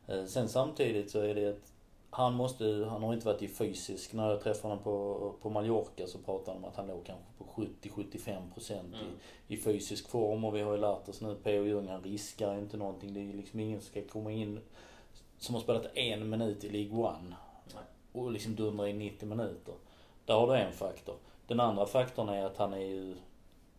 Eh, 0.08 0.26
sen 0.26 0.50
samtidigt 0.50 1.12
så 1.12 1.20
är 1.20 1.36
det 1.36 1.50
att 1.50 1.72
han 2.10 2.34
måste, 2.34 2.66
han 2.90 3.04
har 3.04 3.14
inte 3.14 3.26
varit 3.26 3.42
i 3.42 3.48
fysisk. 3.48 4.14
När 4.14 4.30
jag 4.30 4.42
träffade 4.44 4.68
honom 4.68 4.84
på, 4.84 5.34
på 5.42 5.50
Mallorca 5.50 6.08
så 6.08 6.18
pratade 6.18 6.52
han 6.52 6.58
om 6.58 6.70
att 6.70 6.76
han 6.76 6.88
låg 6.88 7.06
kanske 7.06 7.26
på 7.38 7.44
70-75% 7.44 8.54
procent 8.54 8.94
Mm. 8.94 9.08
i, 9.48 9.54
i 9.54 9.58
fysisk 9.58 10.10
form. 10.10 10.44
Och 10.46 10.56
vi 10.56 10.62
har 10.62 10.72
ju 10.72 10.78
lärt 10.82 11.10
oss 11.10 11.22
nu, 11.22 11.36
P.O. 11.44 11.64
Jung 11.64 11.88
han 11.88 12.04
riskar 12.04 12.58
inte 12.58 12.78
någonting. 12.78 13.14
Det 13.14 13.20
är 13.20 13.24
ju 13.24 13.34
liksom 13.34 13.60
ingen 13.60 13.82
som 13.82 13.90
ska 13.92 14.02
komma 14.02 14.32
in 14.32 14.60
som 15.38 15.56
har 15.56 15.62
spelat 15.62 15.98
en 15.98 16.30
minut 16.30 16.64
i 16.64 16.70
League 16.70 17.00
One. 17.10 17.36
Och 18.12 18.32
liksom 18.32 18.56
dundra 18.56 18.90
i 18.90 18.94
90 18.94 19.26
minuter. 19.26 19.74
Där 20.26 20.34
har 20.34 20.48
du 20.48 20.56
en 20.56 20.74
faktor. 20.74 21.16
Den 21.48 21.60
andra 21.60 21.86
faktorn 21.86 22.30
är 22.30 22.46
att 22.46 22.58
han 22.58 22.74
är 22.74 22.86
ju, 22.86 23.16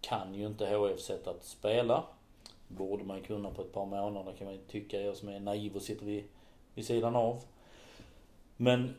kan 0.01 0.35
ju 0.35 0.47
inte 0.47 0.77
HF 0.77 1.01
sätt 1.01 1.27
att 1.27 1.45
spela. 1.45 2.05
Borde 2.69 3.05
man 3.05 3.23
kunna 3.23 3.51
på 3.51 3.63
ett 3.63 3.73
par 3.73 3.87
månader 3.87 4.33
kan 4.33 4.45
man 4.45 4.55
ju 4.55 4.61
tycka, 4.61 5.01
jag 5.01 5.17
som 5.17 5.29
är 5.29 5.41
naiv 5.41 5.77
och 5.77 5.83
sitter 5.83 6.07
vid, 6.07 6.25
vid 6.75 6.87
sidan 6.87 7.17
av. 7.17 7.43
Men 8.57 8.95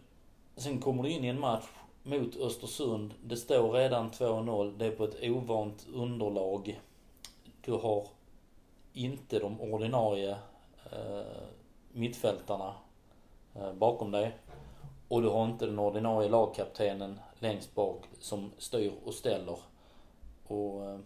sen 0.55 0.81
kommer 0.81 1.03
du 1.03 1.09
in 1.09 1.23
i 1.23 1.27
en 1.27 1.39
match 1.39 1.65
mot 2.03 2.35
Östersund. 2.35 3.13
Det 3.23 3.37
står 3.37 3.71
redan 3.71 4.11
2-0. 4.11 4.77
Det 4.77 4.85
är 4.85 4.91
på 4.91 5.03
ett 5.03 5.23
ovant 5.23 5.87
underlag. 5.93 6.81
Du 7.61 7.71
har 7.71 8.07
inte 8.93 9.39
de 9.39 9.61
ordinarie 9.61 10.37
eh, 10.91 11.43
mittfältarna 11.91 12.73
eh, 13.55 13.73
bakom 13.73 14.11
dig. 14.11 14.31
Och 15.13 15.21
du 15.21 15.29
har 15.29 15.45
inte 15.45 15.65
den 15.65 15.79
ordinarie 15.79 16.29
lagkaptenen 16.29 17.19
längst 17.39 17.75
bak 17.75 18.03
som 18.19 18.51
styr 18.57 18.93
och 19.05 19.13
ställer. 19.13 19.57
Och 20.47 20.85
eh, 20.85 20.99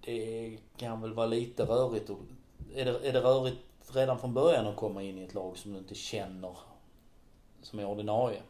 det 0.00 0.58
kan 0.76 1.00
väl 1.00 1.14
vara 1.14 1.26
lite 1.26 1.64
rörigt. 1.64 2.10
Och, 2.10 2.18
är, 2.74 2.84
det, 2.84 3.08
är 3.08 3.12
det 3.12 3.20
rörigt 3.20 3.58
redan 3.92 4.18
från 4.18 4.34
början 4.34 4.66
att 4.66 4.76
komma 4.76 5.02
in 5.02 5.18
i 5.18 5.22
ett 5.22 5.34
lag 5.34 5.58
som 5.58 5.72
du 5.72 5.78
inte 5.78 5.94
känner 5.94 6.56
som 7.62 7.78
är 7.78 7.86
ordinarie? 7.86 8.42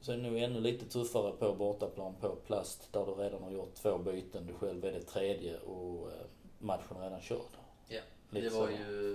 Så 0.00 0.12
är 0.12 0.16
det 0.16 0.22
nog 0.22 0.38
ännu 0.38 0.60
lite 0.60 0.88
tuffare 0.88 1.32
på 1.32 1.54
bortaplan 1.54 2.14
på 2.20 2.36
plast 2.46 2.92
där 2.92 3.06
du 3.06 3.12
redan 3.12 3.42
har 3.42 3.50
gjort 3.50 3.74
två 3.74 3.98
byten. 3.98 4.46
Du 4.46 4.54
själv 4.54 4.84
är 4.84 4.92
det 4.92 5.02
tredje 5.02 5.58
och 5.58 6.10
eh, 6.10 6.26
matchen 6.58 6.96
är 6.96 7.02
redan 7.02 7.20
körd. 7.20 7.56
Yeah 7.88 8.04
det 8.40 8.48
var 8.48 8.66
så. 8.66 8.72
ju 8.72 9.12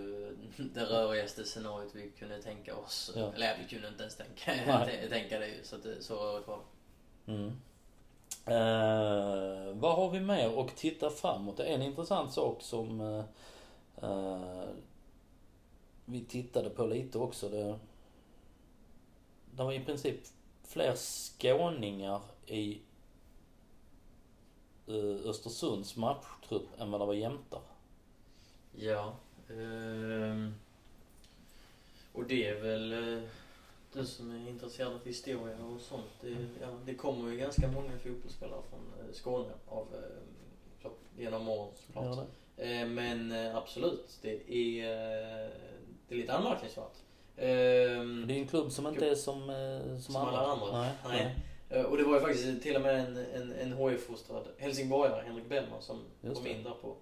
det 0.57 0.85
rörigaste 0.85 1.43
scenariot 1.43 1.95
vi 1.95 2.09
kunde 2.09 2.41
tänka 2.41 2.75
oss. 2.75 3.11
Ja. 3.15 3.33
Eller 3.33 3.57
vi 3.57 3.69
kunde 3.69 3.87
inte 3.87 4.03
ens 4.03 4.15
tänka, 4.15 4.53
tänka 5.09 5.39
det 5.39 5.47
ju. 5.47 5.63
Så 5.63 5.75
att 5.75 5.83
det, 5.83 6.03
så 6.03 6.15
rörigt 6.15 6.47
var 6.47 6.59
det. 7.25 7.31
Mm. 7.31 7.51
Eh, 8.45 9.73
vad 9.73 9.95
har 9.95 10.09
vi 10.09 10.19
mer 10.19 10.57
och 10.57 10.75
titta 10.75 11.09
framåt? 11.09 11.59
En 11.59 11.81
intressant 11.81 12.33
sak 12.33 12.61
som 12.61 13.01
eh, 13.01 13.25
eh, 14.09 14.69
vi 16.05 16.25
tittade 16.25 16.69
på 16.69 16.85
lite 16.85 17.17
också. 17.17 17.49
Det, 17.49 17.79
det 19.51 19.63
var 19.63 19.73
i 19.73 19.85
princip 19.85 20.19
fler 20.63 20.95
skåningar 20.95 22.21
i 22.45 22.81
eh, 24.87 25.29
Östersunds 25.29 25.95
matchtrupp 25.95 26.81
än 26.81 26.91
vad 26.91 27.01
det 27.01 27.05
var 27.05 27.13
jämtar. 27.13 27.61
Ja. 28.79 29.13
ehm, 29.49 30.53
och 32.13 32.23
det 32.23 32.47
är 32.47 32.61
väl 32.61 32.93
eh, 32.93 33.23
du 33.93 34.05
som 34.05 34.31
är 34.31 34.49
intresserad 34.49 34.93
av 34.93 35.05
historia 35.05 35.57
och 35.63 35.81
sånt. 35.81 36.05
Det, 36.21 36.29
ja, 36.61 36.67
det 36.85 36.95
kommer 36.95 37.31
ju 37.31 37.37
ganska 37.37 37.67
många 37.67 37.91
fotbollsspelare 38.03 38.61
från 38.69 38.79
eh, 38.99 39.13
Skåne 39.13 39.53
av, 39.67 39.87
eh, 39.93 39.99
så, 40.81 40.91
genom 41.17 41.47
åren 41.49 41.71
såklart. 41.85 42.27
Eh, 42.57 42.87
men 42.87 43.31
absolut, 43.55 44.19
det 44.21 44.53
är, 44.53 44.87
det 46.07 46.15
är 46.15 46.17
lite 46.17 46.33
anmärkningsvärt. 46.33 46.95
Ehm, 47.37 48.25
Det 48.27 48.33
är 48.33 48.39
en 48.39 48.47
klubb 48.47 48.71
som 48.71 48.87
inte 48.87 49.09
är 49.09 49.15
som, 49.15 49.45
som, 49.87 50.01
Som 50.01 50.15
alla 50.15 50.37
andra. 50.37 50.81
Nej, 50.81 50.91
Nej. 51.07 51.35
nej. 51.69 51.85
Och 51.85 51.97
det 51.97 52.03
var 52.03 52.13
ju 52.13 52.21
faktiskt 52.21 52.63
till 52.63 52.75
och 52.75 52.81
med 52.81 52.99
en, 52.99 53.17
en, 53.17 53.51
en 53.51 53.73
HIF-fostrad 53.73 54.47
helsingborgare, 54.57 55.23
Henrik 55.25 55.49
Bellman, 55.49 55.81
som 55.81 56.01
Just 56.21 56.35
kom 56.37 56.47
in 56.47 56.63
där 56.63 56.73
på 56.81 56.95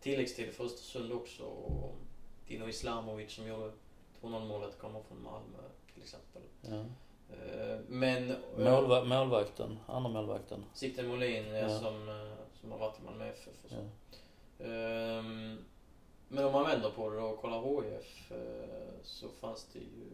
tilläggstid 0.00 0.52
för 0.54 0.64
Östersund 0.64 1.12
också. 1.12 1.42
Och 1.44 1.94
Dino 2.48 2.68
Islamovic 2.68 3.32
som 3.32 3.46
gjorde 3.46 3.70
2-0 4.22 4.46
målet 4.48 4.78
kommer 4.78 5.00
från 5.02 5.22
Malmö 5.22 5.58
till 5.94 6.02
exempel. 6.02 6.42
Ja. 6.60 6.84
Eh, 7.36 7.78
Men 7.88 8.30
eh, 8.30 8.36
Målva- 8.58 9.04
målvakten, 9.04 9.78
andra 9.86 10.10
målvakten. 10.10 10.64
Sikten 10.74 11.06
Molin 11.08 11.44
eh, 11.54 11.58
Ja. 11.60 11.68
som, 11.68 12.26
som 12.60 12.72
har 12.72 12.78
varit 12.78 13.00
i 13.00 13.04
Malmö 13.04 13.26
FF 13.28 13.64
och 13.64 13.70
så. 13.70 13.76
Ja. 13.76 14.66
Ehm, 14.66 15.58
Men 16.28 16.44
om 16.44 16.52
man 16.52 16.64
vänder 16.66 16.90
på 16.90 17.10
det 17.10 17.18
och 17.20 17.38
kollar 17.40 17.82
HIF 17.82 18.32
så 19.02 19.28
fanns 19.28 19.66
det 19.72 19.78
ju 19.78 20.10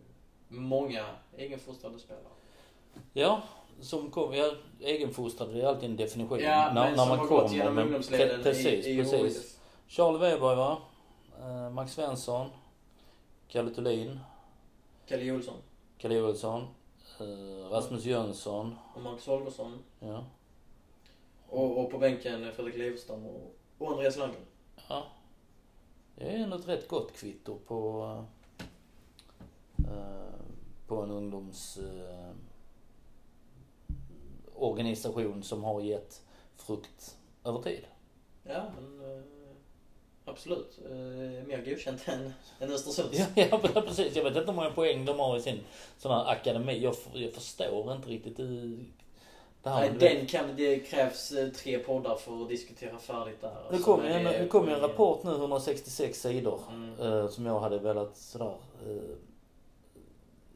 många 0.48 1.06
egenfostrade 1.36 1.98
spelare. 1.98 2.24
Ja, 3.12 3.42
som 3.80 4.10
kom, 4.10 4.34
ja, 4.34 4.54
egenfostrad, 4.80 5.54
det 5.54 5.60
är 5.62 5.66
alltid 5.66 5.90
en 5.90 5.96
definition. 5.96 6.38
Ja, 6.40 6.72
när, 6.74 6.74
men 6.74 6.90
när 6.90 6.96
som 6.96 7.08
man 7.08 7.18
har 7.18 7.26
kommer. 7.26 7.42
gått 7.42 7.52
genom 7.52 7.74
men 7.74 7.84
ungdomsleden 7.84 8.40
pre- 8.40 8.42
precis, 8.42 8.86
i, 8.86 8.90
i 8.90 8.96
precis. 9.02 9.22
HIF. 9.22 9.58
Charlie 9.86 10.18
Weber 10.18 10.54
va? 10.56 10.78
Eh, 11.40 11.70
Max 11.70 11.92
Svensson. 11.92 12.50
Kalle 13.48 13.70
Thulin. 13.74 14.18
Kalle 15.06 15.32
Olsson 15.32 15.56
Kalle 15.98 16.14
Joelsson. 16.14 16.62
Eh, 17.20 17.70
Rasmus 17.70 18.04
Jönsson. 18.04 18.74
och 18.94 19.02
Marcus 19.02 19.26
Holgersson. 19.26 19.78
Ja. 20.00 20.24
Och, 21.48 21.80
och 21.84 21.90
på 21.90 21.98
bänken 21.98 22.52
Fredrik 22.52 22.76
Leverstam 22.76 23.26
och, 23.26 23.54
och 23.78 23.90
Andreas 23.90 24.16
Landgren. 24.16 24.44
ja. 24.88 25.04
Det 26.14 26.24
är 26.28 26.38
ändå 26.38 26.56
ett 26.56 26.68
rätt 26.68 26.88
gott 26.88 27.12
kvitto 27.12 27.58
på, 27.58 28.04
eh, 29.78 30.40
på 30.86 31.02
en 31.02 31.10
ungdoms 31.10 31.78
eh, 31.78 32.30
som 35.42 35.64
har 35.64 35.80
gett 35.80 36.22
frukt 36.56 37.18
över 37.44 37.62
tid. 37.62 37.84
Ja, 38.44 38.64
men 38.74 39.00
eh, 39.00 39.22
absolut. 40.32 40.78
Eh, 40.90 41.46
mer 41.46 41.62
godkänt 41.64 42.00
än, 42.08 42.32
än 42.60 42.72
Östersunds. 42.72 43.18
Ja, 43.18 43.26
ja 43.50 43.58
precis. 43.58 44.16
Jag 44.16 44.24
vet 44.24 44.36
inte 44.36 44.50
hur 44.50 44.56
många 44.56 44.70
poäng 44.70 45.04
de 45.04 45.18
har 45.18 45.36
i 45.36 45.40
sin 45.42 45.60
sån 45.98 46.12
här 46.12 46.30
akademi. 46.32 46.78
Jag, 46.78 46.94
jag 47.12 47.32
förstår 47.32 47.92
inte 47.92 48.08
riktigt 48.08 48.38
hur- 48.38 48.84
det 49.62 49.70
här. 49.70 49.80
Nej, 49.90 49.98
den 50.16 50.26
kan, 50.26 50.56
det 50.56 50.78
krävs 50.78 51.32
eh, 51.32 51.48
tre 51.48 51.78
poddar 51.78 52.16
för 52.16 52.42
att 52.42 52.48
diskutera 52.48 52.98
färdigt 52.98 53.40
där. 53.40 53.48
Det 53.48 53.68
Alltså, 53.76 53.82
kom 53.84 54.02
ju 54.04 54.08
men 54.08 54.26
en, 54.26 54.32
det 54.32 54.38
det 54.38 54.48
kom 54.48 54.68
en 54.68 54.80
rapport 54.80 55.22
nu, 55.24 55.30
166 55.30 56.20
sidor. 56.20 56.60
Mm. 56.70 57.00
eh, 57.00 57.28
som 57.28 57.46
jag 57.46 57.60
hade 57.60 57.78
velat 57.78 58.16
sådär. 58.16 58.54
Eh, 58.88 58.96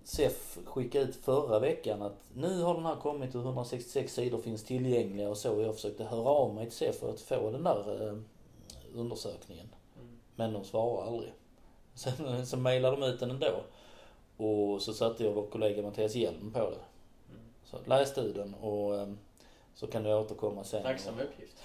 SEF 0.05 0.59
skickade 0.65 1.05
ut 1.05 1.17
förra 1.17 1.59
veckan 1.59 2.03
att 2.03 2.17
nu 2.35 2.63
har 2.63 2.75
den 2.75 2.87
här 2.87 2.97
kommit 2.97 3.35
och 3.35 3.41
166 3.43 4.15
sidor 4.15 4.39
finns 4.39 4.65
tillgängliga 4.65 5.29
och 5.29 5.37
så. 5.39 5.61
Jag 5.63 5.75
försökte 5.75 6.05
höra 6.05 6.29
av 6.29 6.55
mig 6.55 6.65
till 6.67 6.77
SEF 6.77 6.99
för 6.99 7.11
att 7.11 7.21
få 7.21 7.51
den 7.51 7.65
där 7.65 8.09
eh, 8.09 8.17
undersökningen. 8.97 9.69
Mm. 9.97 10.19
Men 10.37 10.53
de 10.53 10.65
svarar 10.65 11.07
aldrig. 11.07 11.33
Sen 11.95 12.47
så 12.47 12.57
mejlade 12.57 12.97
de 12.97 13.07
ut 13.07 13.21
den 13.21 13.31
ändå. 13.31 13.61
Och 14.37 14.83
så 14.83 14.95
satte 14.95 15.25
jag 15.25 15.33
vår 15.33 15.47
kollega 15.47 15.83
Mattias 15.83 16.15
Hjelm 16.15 16.53
på 16.53 16.59
det. 16.71 16.81
Mm. 17.31 17.43
Så 17.65 17.79
läs 17.85 18.15
du 18.15 18.33
den 18.33 18.55
och 18.55 18.95
eh, 18.95 19.09
så 19.75 19.87
kan 19.87 20.03
du 20.03 20.15
återkomma 20.15 20.65
sen. 20.65 20.83
Tacksam 20.83 21.21
uppgift. 21.21 21.63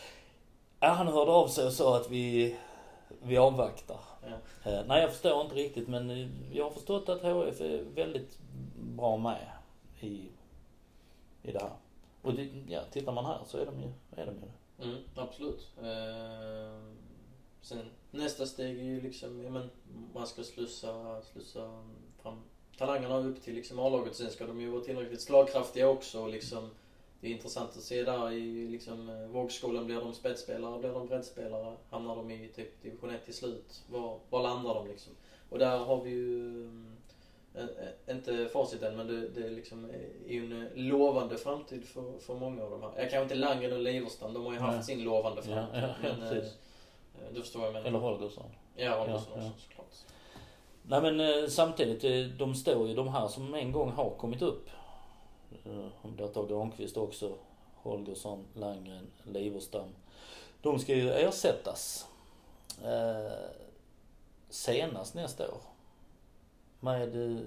Ja, 0.80 0.88
han 0.88 1.08
hörde 1.08 1.32
av 1.32 1.48
sig 1.48 1.65
och 1.65 1.74
sa 1.74 1.98
att 1.98 2.10
vi, 2.10 2.56
vi 3.22 3.38
avvaktar. 3.38 4.00
Ja. 4.22 4.72
Eh, 4.72 4.86
nej, 4.88 5.02
jag 5.02 5.12
förstår 5.12 5.41
inte 5.41 5.56
riktigt 5.56 5.88
men 5.88 6.10
eh, 6.10 6.28
jag 6.52 6.63
har 6.63 6.72
förstått 6.72 7.10
att 7.10 7.22
HF 7.22 7.62
är 7.62 7.84
väldigt 7.96 8.39
bra 8.76 9.17
med 9.17 9.48
i, 10.00 10.30
i 11.44 11.52
det 11.52 11.60
här. 11.60 11.72
Och 12.22 12.34
det, 12.34 12.50
ja, 12.67 12.82
tittar 12.91 13.12
man 13.12 13.26
här 13.26 13.39
så 13.46 13.58
är 13.58 13.65
de 13.65 13.82
ju, 13.82 13.91
är 14.15 14.26
de 14.26 14.36
ju 14.36 14.41
det. 14.41 14.84
Mm, 14.84 14.98
absolut. 15.15 15.67
Eh, 15.78 16.82
sen 17.62 17.86
nästa 18.12 18.45
steg 18.45 18.80
är 18.80 18.84
ju 18.84 19.02
liksom, 19.02 19.43
ja, 19.43 19.50
men 19.50 19.69
man 20.13 20.28
ska 20.28 20.43
slussa, 20.43 21.21
slussa 21.21 21.84
fram 22.21 22.41
talangerna 22.78 23.17
upp 23.17 23.41
till 23.43 23.54
liksom 23.56 23.80
A-laget. 23.80 24.15
Sen 24.15 24.32
ska 24.32 24.47
de 24.47 24.62
ju 24.62 24.69
vara 24.69 24.84
tillräckligt 24.84 25.21
slagkraftiga 25.21 25.88
också. 25.89 26.21
och 26.21 26.30
Liksom, 26.30 26.69
det 27.19 27.28
är 27.28 27.32
intressant 27.32 27.69
att 27.69 27.84
se 27.84 28.04
där 28.04 28.32
i 28.32 28.67
liksom, 28.67 29.10
eh, 29.10 29.28
vågskålen. 29.28 29.86
Blir 29.86 29.95
de 29.95 30.13
spetsspelare? 30.13 30.80
Blir 30.80 30.89
de 30.89 31.08
breddspelare? 31.08 31.76
Hamnar 31.89 32.15
de 32.15 32.32
i 32.32 32.47
typ 32.56 32.82
division 32.82 33.10
1 33.10 33.26
till 33.26 33.34
slut? 33.34 33.84
Var, 33.89 34.19
var 34.30 34.43
landar 34.43 34.74
de 34.74 34.88
liksom? 34.88 35.13
Och 35.50 35.60
där 35.60 35.78
har 35.78 36.02
vi 36.04 36.10
ju 36.10 36.65
eh, 37.56 37.65
inte 38.15 38.47
facit 38.54 38.82
än, 38.82 38.97
men 38.97 39.08
det, 39.08 39.28
det 39.30 39.45
är 39.45 39.50
liksom, 39.50 39.86
är 40.28 40.34
ju 40.34 40.45
en 40.45 40.69
lovande 40.88 41.38
framtid 41.38 41.86
för, 41.86 42.19
för 42.19 42.36
många 42.36 42.63
av 42.63 42.71
de 42.71 42.82
här. 42.82 42.89
Jag 42.95 43.10
kanske 43.10 43.21
inte 43.21 43.36
Landgren 43.36 43.74
och 43.74 43.80
Leverstam, 43.80 44.34
de 44.34 44.45
har 44.45 44.54
ju 44.54 44.60
haft 44.60 44.76
Nej. 44.76 44.84
sin 44.84 45.04
lovande 45.04 45.41
Ja, 45.45 45.54
framtid. 45.54 45.84
ja, 45.84 46.10
ja, 46.10 46.15
men, 46.19 46.43
du 47.34 47.41
förstår 47.41 47.60
vad 47.60 47.67
jag 47.67 47.74
menar. 47.74 47.88
Eller 47.88 48.00
Holgersson. 48.00 48.45
Ja, 48.76 49.00
Holgersson 49.00 49.32
Ja, 49.36 49.41
ja. 49.43 49.50
också 49.50 49.60
såklart. 49.69 49.88
Nej 50.84 51.02
men 51.02 51.19
eh, 51.19 51.47
samtidigt, 51.50 52.04
eh, 52.04 52.38
de 52.38 52.56
står 52.56 52.88
ju 52.88 52.93
de 52.95 53.08
här 53.08 53.28
som 53.28 53.54
en 53.54 53.71
gång 53.71 53.91
har 53.91 54.10
kommit 54.10 54.41
upp. 54.41 54.69
Eh, 55.65 55.86
Om 56.02 56.15
det 56.17 56.28
Tage 56.28 56.50
Granqvist 56.50 56.97
också, 56.97 57.32
Holgersson, 57.76 58.45
Landgren, 58.54 59.08
Liverstam. 59.24 59.89
De 60.62 60.80
ska 60.80 60.95
ju 60.95 61.10
ersättas 61.12 62.08
eh, 62.84 63.32
senast 64.50 65.15
nästa 65.15 65.52
år. 65.52 65.62
Med 66.80 67.32
eh, 67.32 67.41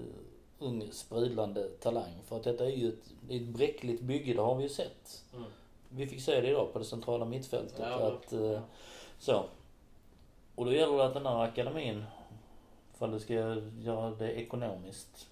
ung 0.59 0.91
sprudlande 0.91 1.67
talang. 1.69 2.11
För 2.25 2.35
att 2.37 2.43
detta 2.43 2.65
är 2.65 2.69
ju 2.69 2.89
ett, 2.89 3.31
ett 3.31 3.41
bräckligt 3.47 4.01
bygge, 4.01 4.33
det 4.33 4.41
har 4.41 4.55
vi 4.55 4.63
ju 4.63 4.69
sett. 4.69 5.23
Mm. 5.33 5.45
Vi 5.89 6.07
fick 6.07 6.21
se 6.21 6.41
det 6.41 6.47
idag 6.49 6.73
på 6.73 6.79
det 6.79 6.85
centrala 6.85 7.25
mittfältet. 7.25 7.79
Ja, 7.79 8.11
att, 8.11 8.33
eh, 8.33 8.59
så. 9.17 9.45
Och 10.55 10.65
då 10.65 10.73
gäller 10.73 10.97
det 10.97 11.05
att 11.05 11.13
den 11.13 11.25
här 11.25 11.43
akademin, 11.43 12.03
för 12.93 13.07
det 13.07 13.19
ska 13.19 13.33
göra 13.79 14.11
det 14.11 14.31
ekonomiskt, 14.31 15.29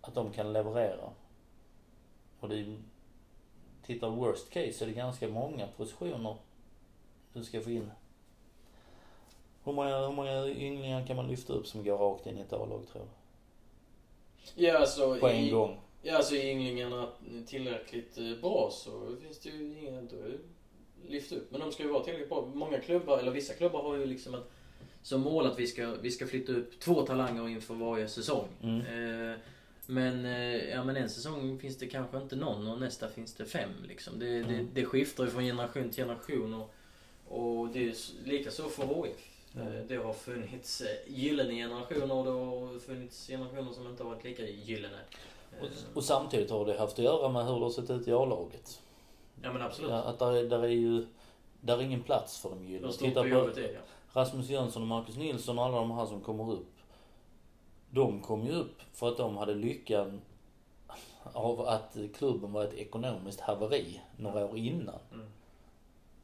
att 0.00 0.14
de 0.14 0.32
kan 0.32 0.52
leverera. 0.52 1.10
Och 2.40 2.48
det 2.48 2.56
är 2.60 2.76
tittar 3.82 4.10
worst 4.10 4.50
case 4.50 4.72
så 4.72 4.84
är 4.84 4.88
det 4.88 4.94
ganska 4.94 5.28
många 5.28 5.66
positioner 5.76 6.36
du 7.32 7.44
ska 7.44 7.60
få 7.60 7.70
in. 7.70 7.90
Hur 9.64 9.72
många, 9.72 9.98
hur 9.98 10.12
många 10.12 10.46
ynglingar 10.46 11.06
kan 11.06 11.16
man 11.16 11.28
lyfta 11.28 11.52
upp 11.52 11.66
som 11.66 11.84
går 11.84 11.98
rakt 11.98 12.26
in 12.26 12.38
i 12.38 12.40
ett 12.40 12.52
A-lag 12.52 12.86
tror 12.92 13.02
du? 13.02 13.08
Ja, 14.64 14.78
alltså, 14.78 15.16
På 15.20 15.28
en 15.28 15.36
i, 15.36 15.50
gång. 15.50 15.80
Ja, 16.02 16.16
alltså 16.16 16.34
är 16.34 16.44
ynglingarna 16.44 17.08
tillräckligt 17.46 18.18
eh, 18.18 18.40
bra 18.40 18.70
så 18.72 19.16
finns 19.22 19.38
det 19.38 19.48
ju 19.48 19.78
inget 19.78 20.04
att 20.04 20.10
lyfta 21.08 21.34
upp. 21.36 21.50
Men 21.50 21.60
de 21.60 21.72
ska 21.72 21.82
ju 21.82 21.88
vara 21.88 22.04
tillräckligt 22.04 22.28
bra. 22.28 22.50
Många 22.54 22.78
klubbar, 22.80 23.18
eller 23.18 23.30
vissa 23.30 23.54
klubbar 23.54 23.82
har 23.82 23.96
ju 23.96 24.06
liksom 24.06 24.34
ett, 24.34 24.50
som 25.02 25.20
mål 25.20 25.46
att 25.46 25.58
vi 25.58 25.66
ska, 25.66 25.94
vi 26.02 26.10
ska 26.10 26.26
flytta 26.26 26.52
upp 26.52 26.80
två 26.80 27.02
talanger 27.02 27.48
inför 27.48 27.74
varje 27.74 28.08
säsong. 28.08 28.48
Mm. 28.62 28.80
Eh, 29.30 29.36
men, 29.86 30.24
eh, 30.24 30.68
ja, 30.70 30.84
men 30.84 30.96
en 30.96 31.10
säsong 31.10 31.58
finns 31.58 31.76
det 31.78 31.86
kanske 31.86 32.16
inte 32.16 32.36
någon 32.36 32.68
och 32.68 32.80
nästa 32.80 33.08
finns 33.08 33.34
det 33.34 33.44
fem. 33.44 33.70
Liksom. 33.88 34.18
Det, 34.18 34.26
det, 34.26 34.38
Mm. 34.54 34.68
det 34.74 34.84
skiftar 34.84 35.24
ju 35.24 35.30
från 35.30 35.42
generation 35.44 35.90
till 35.90 36.04
generation. 36.04 36.54
Och, 36.54 36.70
och 37.28 37.68
det 37.68 37.86
är 37.86 37.90
s- 37.90 38.12
lika 38.24 38.50
så 38.50 38.62
för 38.68 38.82
HIF. 39.04 39.16
Mm. 39.56 39.66
Eh, 39.76 39.82
Det 39.88 39.96
har 39.96 40.12
funnits 40.12 40.80
eh, 40.80 40.86
gyllene 41.14 41.54
generationer 41.54 42.14
och 42.14 42.24
det 42.24 42.30
har 42.30 42.78
funnits 42.78 43.26
generationer 43.26 43.72
som 43.72 43.86
inte 43.86 44.02
har 44.02 44.10
varit 44.10 44.24
lika 44.24 44.42
gyllene. 44.48 44.98
Och, 45.60 45.66
och 45.94 46.04
samtidigt 46.04 46.50
har 46.50 46.66
det 46.66 46.78
haft 46.78 46.98
att 46.98 47.04
göra 47.04 47.28
med 47.28 47.46
hur 47.46 47.54
det 47.54 47.60
har 47.60 47.70
sett 47.70 47.90
ut 47.90 48.08
i 48.08 48.12
A-laget. 48.12 48.80
Ja 49.42 49.52
men 49.52 49.62
absolut. 49.62 49.90
Ja, 49.90 49.96
att 49.96 50.18
där, 50.18 50.32
är- 50.32 50.48
där 50.48 50.62
är 50.62 50.68
ju, 50.68 51.06
där 51.60 51.78
är 51.78 51.82
ingen 51.82 52.02
plats 52.02 52.38
för 52.38 52.50
de 52.50 52.58
Hur 52.58 52.66
gyllene. 52.68 52.92
stort 52.92 53.08
Titta 53.08 53.22
på 53.22 53.28
behovet 53.28 53.56
är 53.56 53.72
ja. 53.74 53.80
Rasmus 54.12 54.48
Jönsson 54.48 54.82
och 54.82 54.88
Marcus 54.88 55.16
Nilsson 55.16 55.58
och 55.58 55.64
alla 55.64 55.76
de 55.78 55.90
här 55.90 56.06
som 56.06 56.20
kommer 56.20 56.52
upp. 56.52 56.66
De 57.90 58.20
kom 58.20 58.46
ju 58.46 58.52
upp 58.52 58.80
för 58.92 59.08
att 59.08 59.16
de 59.16 59.36
hade 59.36 59.54
lyckan 59.54 60.20
av 61.32 61.60
att 61.60 61.96
klubben 62.14 62.52
var 62.52 62.64
ett 62.64 62.74
ekonomiskt 62.74 63.40
haveri 63.40 64.00
några 64.16 64.44
år 64.44 64.56
innan. 64.56 64.98
Mm. 65.12 65.26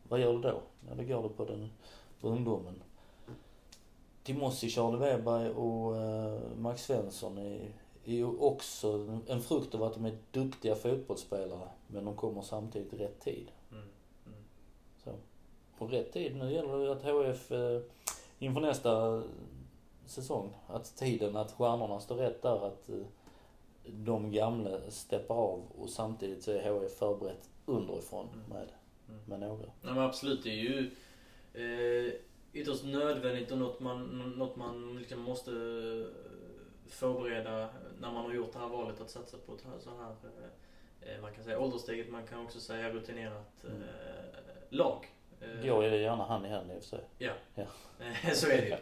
Vad 0.08 0.20
gör 0.20 0.32
du 0.32 0.40
då? 0.40 0.60
Ja, 0.88 0.94
då 0.94 1.02
går 1.02 1.22
du 1.22 1.28
på 1.28 1.44
den 1.44 1.70
på 2.20 2.28
ungdomen. 2.28 2.82
Timossi, 4.22 4.70
Charlie 4.70 4.96
Weber 4.98 5.50
och 5.58 5.96
eh, 5.96 6.40
Max 6.56 6.84
Svensson 6.84 7.38
är, 7.38 7.60
är 8.04 8.12
ju 8.12 8.24
också 8.38 9.18
en 9.26 9.40
frukt 9.42 9.74
av 9.74 9.82
att 9.82 9.94
de 9.94 10.04
är 10.04 10.16
duktiga 10.30 10.74
fotbollsspelare. 10.74 11.68
Men 11.96 12.04
de 12.04 12.16
kommer 12.16 12.42
samtidigt 12.42 12.92
i 12.92 12.96
rätt 12.96 13.20
tid. 13.20 13.50
Mm. 13.72 13.84
Mm. 14.26 14.38
Så. 15.04 15.10
På 15.78 15.86
rätt 15.86 16.12
tid. 16.12 16.36
Nu 16.36 16.52
gäller 16.52 16.78
det 16.78 16.92
att 16.92 17.02
HF 17.02 17.52
eh, 17.52 17.80
inför 18.38 18.60
nästa 18.60 19.22
säsong, 20.06 20.56
att 20.66 20.96
tiden, 20.96 21.36
att 21.36 21.52
stjärnorna 21.52 22.00
står 22.00 22.16
rätt 22.16 22.42
där, 22.42 22.66
att 22.66 22.88
eh, 22.88 22.96
de 23.84 24.32
gamla 24.32 24.90
steppar 24.90 25.34
av 25.34 25.62
och 25.78 25.90
samtidigt 25.90 26.42
så 26.44 26.50
är 26.52 26.72
HF 26.72 26.92
förberett 26.98 27.50
underifrån 27.66 28.28
Mm. 28.34 28.48
med, 28.48 28.68
Mm. 29.08 29.20
med 29.26 29.40
några. 29.40 29.64
Ja 29.82 29.94
men 29.94 29.98
absolut, 29.98 30.42
det 30.42 30.50
är 30.50 30.54
ju 30.54 30.90
eh, 31.54 32.12
ytterst 32.52 32.84
nödvändigt 32.84 33.52
och 33.52 33.58
något 33.58 33.80
man, 33.80 34.32
något 34.36 34.56
man 34.56 34.96
liksom 34.98 35.20
måste 35.20 35.50
eh, 35.50 36.06
förbereda 36.88 37.68
när 38.00 38.12
man 38.12 38.24
har 38.24 38.34
gjort 38.34 38.52
det 38.52 38.58
här 38.58 38.68
valet 38.68 39.00
att 39.00 39.10
satsa 39.10 39.36
på 39.46 39.54
ett 39.54 39.60
så 39.80 39.90
här, 39.90 40.10
eh, 40.10 40.48
man 41.20 41.34
kan 41.34 41.44
säga 41.44 41.58
åldersteget, 41.60 42.10
man 42.10 42.26
kan 42.26 42.44
också 42.44 42.60
säga 42.60 42.90
rutinerat 42.92 43.64
eh, 43.64 43.70
lag. 44.70 45.06
Eh, 45.40 45.66
Går 45.68 45.84
ju 45.84 45.96
gärna 46.02 46.24
hand 46.24 46.46
i 46.46 46.48
hand 46.48 46.70
i 46.72 46.78
och 46.78 46.82
för 46.82 46.88
sig. 46.88 47.04
Ja. 47.18 47.32
Ja. 47.54 47.64
Eh, 48.00 48.32
så 48.32 48.46
är 48.50 48.56
det 48.56 48.66
ju. 48.66 48.72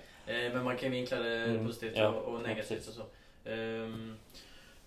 Eh, 0.47 0.53
Men 0.55 0.65
man 0.65 0.77
kan 0.77 0.91
vinkla 0.91 1.19
det 1.19 1.37
Mm, 1.45 1.67
positivt 1.67 1.97
ja, 1.97 2.09
och, 2.09 2.43
negativt 2.43 2.89
och 2.89 2.95
så. 2.95 3.03
Ehm, 3.51 4.17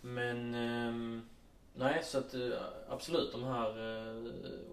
Men 0.01 0.53
ehm, 0.55 1.29
nej, 1.75 1.99
så 2.03 2.17
att 2.17 2.33
eh, 2.33 2.41
absolut 2.89 3.31
de 3.31 3.43
här 3.43 3.69
eh, 3.69 4.23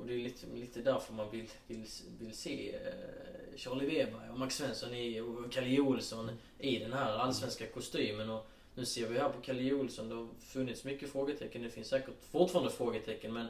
och 0.01 0.07
det 0.07 0.15
är 0.15 0.19
lite, 0.19 0.47
lite 0.55 0.81
därför 0.83 1.13
man 1.15 1.31
vill, 1.31 1.49
vill, 1.67 1.85
vill 2.21 2.37
se 2.37 2.75
eh, 2.75 3.57
Charlie 3.57 3.87
Weber 3.87 4.31
och 4.33 4.39
Max 4.39 4.57
Svensson 4.57 4.95
i, 4.95 5.21
och 5.21 5.53
Kalle 5.53 5.81
Olsson 5.81 6.31
i 6.59 6.79
den 6.79 6.93
här 6.93 7.13
allsvenska 7.19 7.67
kostymen. 7.67 8.31
Och 8.31 8.47
nu 8.75 8.85
ser 8.85 9.07
vi 9.07 9.19
här 9.19 9.29
på 9.29 9.41
Kalle 9.41 9.73
Olsson, 9.75 10.09
det 10.09 10.15
har 10.15 10.27
funnits 10.41 10.85
mycket 10.85 11.13
frågetecken. 11.13 11.63
Det 11.63 11.71
finns 11.71 11.89
säkert 11.89 12.15
fortfarande 12.33 12.71
frågetecken 12.71 13.33
men 13.33 13.47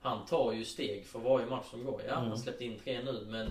han 0.00 0.26
tar 0.26 0.52
ju 0.52 0.64
steg 0.64 1.06
för 1.06 1.18
varje 1.18 1.46
match 1.46 1.66
som 1.70 1.84
går. 1.84 2.00
Ja, 2.08 2.14
han 2.14 2.24
Mm. 2.26 2.36
släppt 2.38 2.60
in 2.60 2.78
tre 2.84 3.02
nu 3.04 3.26
men 3.28 3.50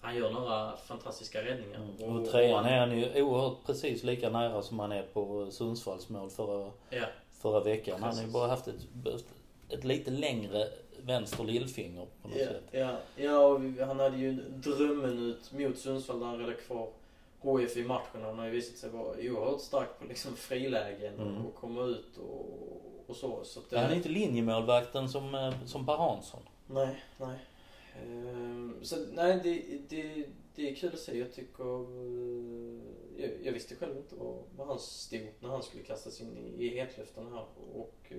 han 0.00 0.16
gör 0.16 0.30
några 0.30 0.76
fantastiska 0.76 1.44
räddningar. 1.44 1.80
Mm. 2.00 2.16
Och 2.16 2.30
trean 2.30 2.64
är 2.64 2.78
han 2.80 2.98
ju 2.98 3.22
oerhört 3.22 3.56
precis 3.66 4.02
lika 4.02 4.30
nära 4.30 4.62
som 4.62 4.78
han 4.78 4.92
är 4.92 5.02
på 5.02 5.50
Sundsvalls 5.50 6.08
mål 6.08 6.30
förra, 6.30 6.70
Ja, 6.90 7.04
förra 7.32 7.60
veckan. 7.60 7.94
Han 8.02 8.02
har 8.02 8.10
ju 8.10 8.16
Precis. 8.18 8.32
bara 8.32 8.48
haft 8.48 8.68
ett, 8.68 8.86
ett 9.68 9.84
lite 9.84 10.10
längre 10.10 10.68
vänster 11.02 11.44
lillfinger 11.44 12.06
på 12.22 12.28
något 12.28 12.36
ja, 12.38 12.46
sätt. 12.46 12.62
ja, 12.70 12.96
ja 13.16 13.38
och 13.46 13.60
han 13.86 14.00
hade 14.00 14.16
ju 14.16 14.28
en 14.28 14.60
drömminut 14.64 15.52
mot 15.52 15.78
Sundsvall 15.78 16.18
där 16.20 16.26
han 16.26 16.38
räddade 16.38 16.56
kvar 16.56 16.88
HF 17.42 17.76
i 17.76 17.84
matchen. 17.84 18.22
Han 18.22 18.38
har 18.38 18.44
ju 18.46 18.50
visat 18.52 18.76
sig 18.76 18.90
vara 18.90 19.04
oerhört 19.18 19.60
stark 19.60 19.98
på 19.98 20.04
liksom 20.04 20.36
frilägen 20.36 21.14
Mm. 21.20 21.46
och 21.46 21.54
komma 21.54 21.82
ut 21.84 22.16
och, 22.16 22.82
och 23.06 23.16
så. 23.16 23.44
så 23.44 23.60
Ja, 23.70 23.78
han 23.78 23.90
är 23.90 23.96
inte 23.96 24.08
linjemålvakten 24.08 25.08
som, 25.08 25.34
eh, 25.34 25.64
som 25.66 25.86
Per 25.86 25.96
Hansson. 25.96 26.42
Nej, 26.66 27.04
nej. 27.18 27.38
Ehm, 28.02 28.78
så 28.82 28.96
nej, 29.12 29.40
det, 29.42 29.78
det, 29.88 30.26
det 30.54 30.70
är 30.70 30.74
kul 30.74 30.92
att 30.92 30.98
se. 31.00 31.18
Jag 31.18 31.32
tycker... 31.32 31.80
eh, 31.80 32.82
Jag, 33.16 33.30
jag 33.44 33.52
visste 33.52 33.74
själv 33.76 33.96
inte 33.96 34.14
var, 34.16 34.42
var 34.56 34.66
han 34.66 34.78
stod 34.78 35.28
när 35.40 35.48
han 35.48 35.62
skulle 35.62 35.82
kastas 35.82 36.20
in 36.20 36.36
i, 36.36 36.64
i 36.64 36.68
hetluften 36.68 37.32
här. 37.32 37.44
Och 37.74 37.96
eh, 38.08 38.18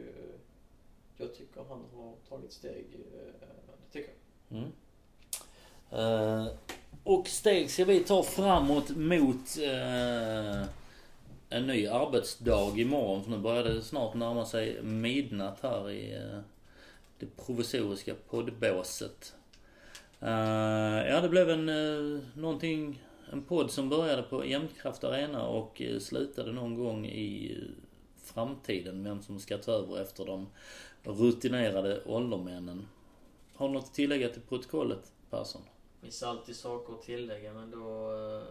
jag 1.18 1.36
tycker 1.36 1.62
han 1.70 1.84
har 1.96 2.14
tagit 2.30 2.52
steg. 2.54 2.86
Det 2.92 3.92
tycker 3.92 4.12
jag. 4.50 4.58
Mm. 4.58 4.72
Eh, 5.92 6.48
och 7.13 7.28
steg 7.28 7.71
ska 7.71 7.86
vi 7.86 7.99
ta 7.99 8.23
framåt 8.23 8.89
mot 8.89 9.58
eh, 9.58 10.62
en 11.49 11.67
ny 11.67 11.88
arbetsdag 11.88 12.78
imorgon. 12.78 13.23
För 13.23 13.32
nu 13.32 13.38
börjar 13.38 13.63
det 13.63 13.82
snart 13.82 14.13
närma 14.13 14.45
sig 14.45 14.82
midnatt 14.84 15.60
här 15.62 15.91
i 15.91 16.13
eh, 16.13 16.39
det 17.19 17.26
provisoriska 17.45 18.13
poddbåset. 18.30 19.36
Eh, 20.19 21.08
ja, 21.08 21.21
det 21.21 21.30
blev 21.30 21.49
en 21.49 21.69
eh, 21.69 22.19
någonting, 22.34 23.04
en 23.32 23.41
podd 23.41 23.71
som 23.71 23.89
började 23.89 24.23
på 24.23 24.45
Jämtkraft 24.45 25.04
Arena 25.04 25.47
och 25.47 25.82
eh, 25.82 25.99
slutade 25.99 26.52
någon 26.52 26.76
gång 26.76 27.06
i 27.06 27.58
eh, 27.58 27.67
framtiden. 28.23 29.04
Vem 29.04 29.21
som 29.21 29.39
ska 29.39 29.58
ta 29.58 29.71
över 29.71 30.02
efter 30.02 30.26
de 30.26 30.47
rutinerade 31.04 32.02
åldermännen. 32.06 32.88
Har 33.56 33.67
du 33.67 33.73
något 33.73 33.84
att 33.84 33.93
tillägga 33.93 34.30
till 34.30 34.41
protokollet, 34.41 35.12
Persson? 35.30 35.62
Finns 36.04 36.24
alltid 36.24 36.56
saker 36.56 36.94
att 36.94 37.02
tillägga 37.02 37.54
men 37.54 37.72
då, 37.72 38.12
eh, 38.12 38.44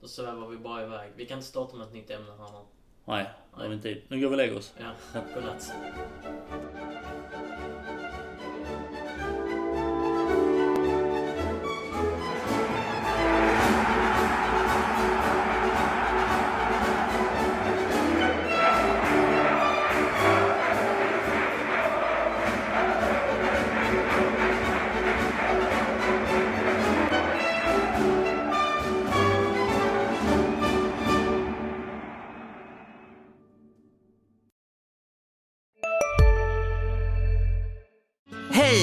då 0.00 0.08
svävar 0.08 0.48
vi 0.48 0.56
bara 0.56 0.82
iväg. 0.82 1.12
Vi 1.16 1.26
kan 1.26 1.38
inte 1.38 1.48
starta 1.48 1.76
med 1.76 1.86
ett 1.86 1.92
nytt 1.92 2.10
ämne 2.10 2.32
här 2.38 2.52
nu. 2.52 2.58
Nej, 3.04 3.30
det 3.54 3.62
har 3.62 3.68
vi 3.68 3.74
inte 3.74 3.88
tid. 3.88 4.02
Nu 4.08 4.20
går 4.20 4.28
vi 4.28 4.34
och 4.34 4.36
lägger 4.36 4.56
oss. 4.56 4.74
Ja, 4.78 5.20
godnatt. 5.34 5.72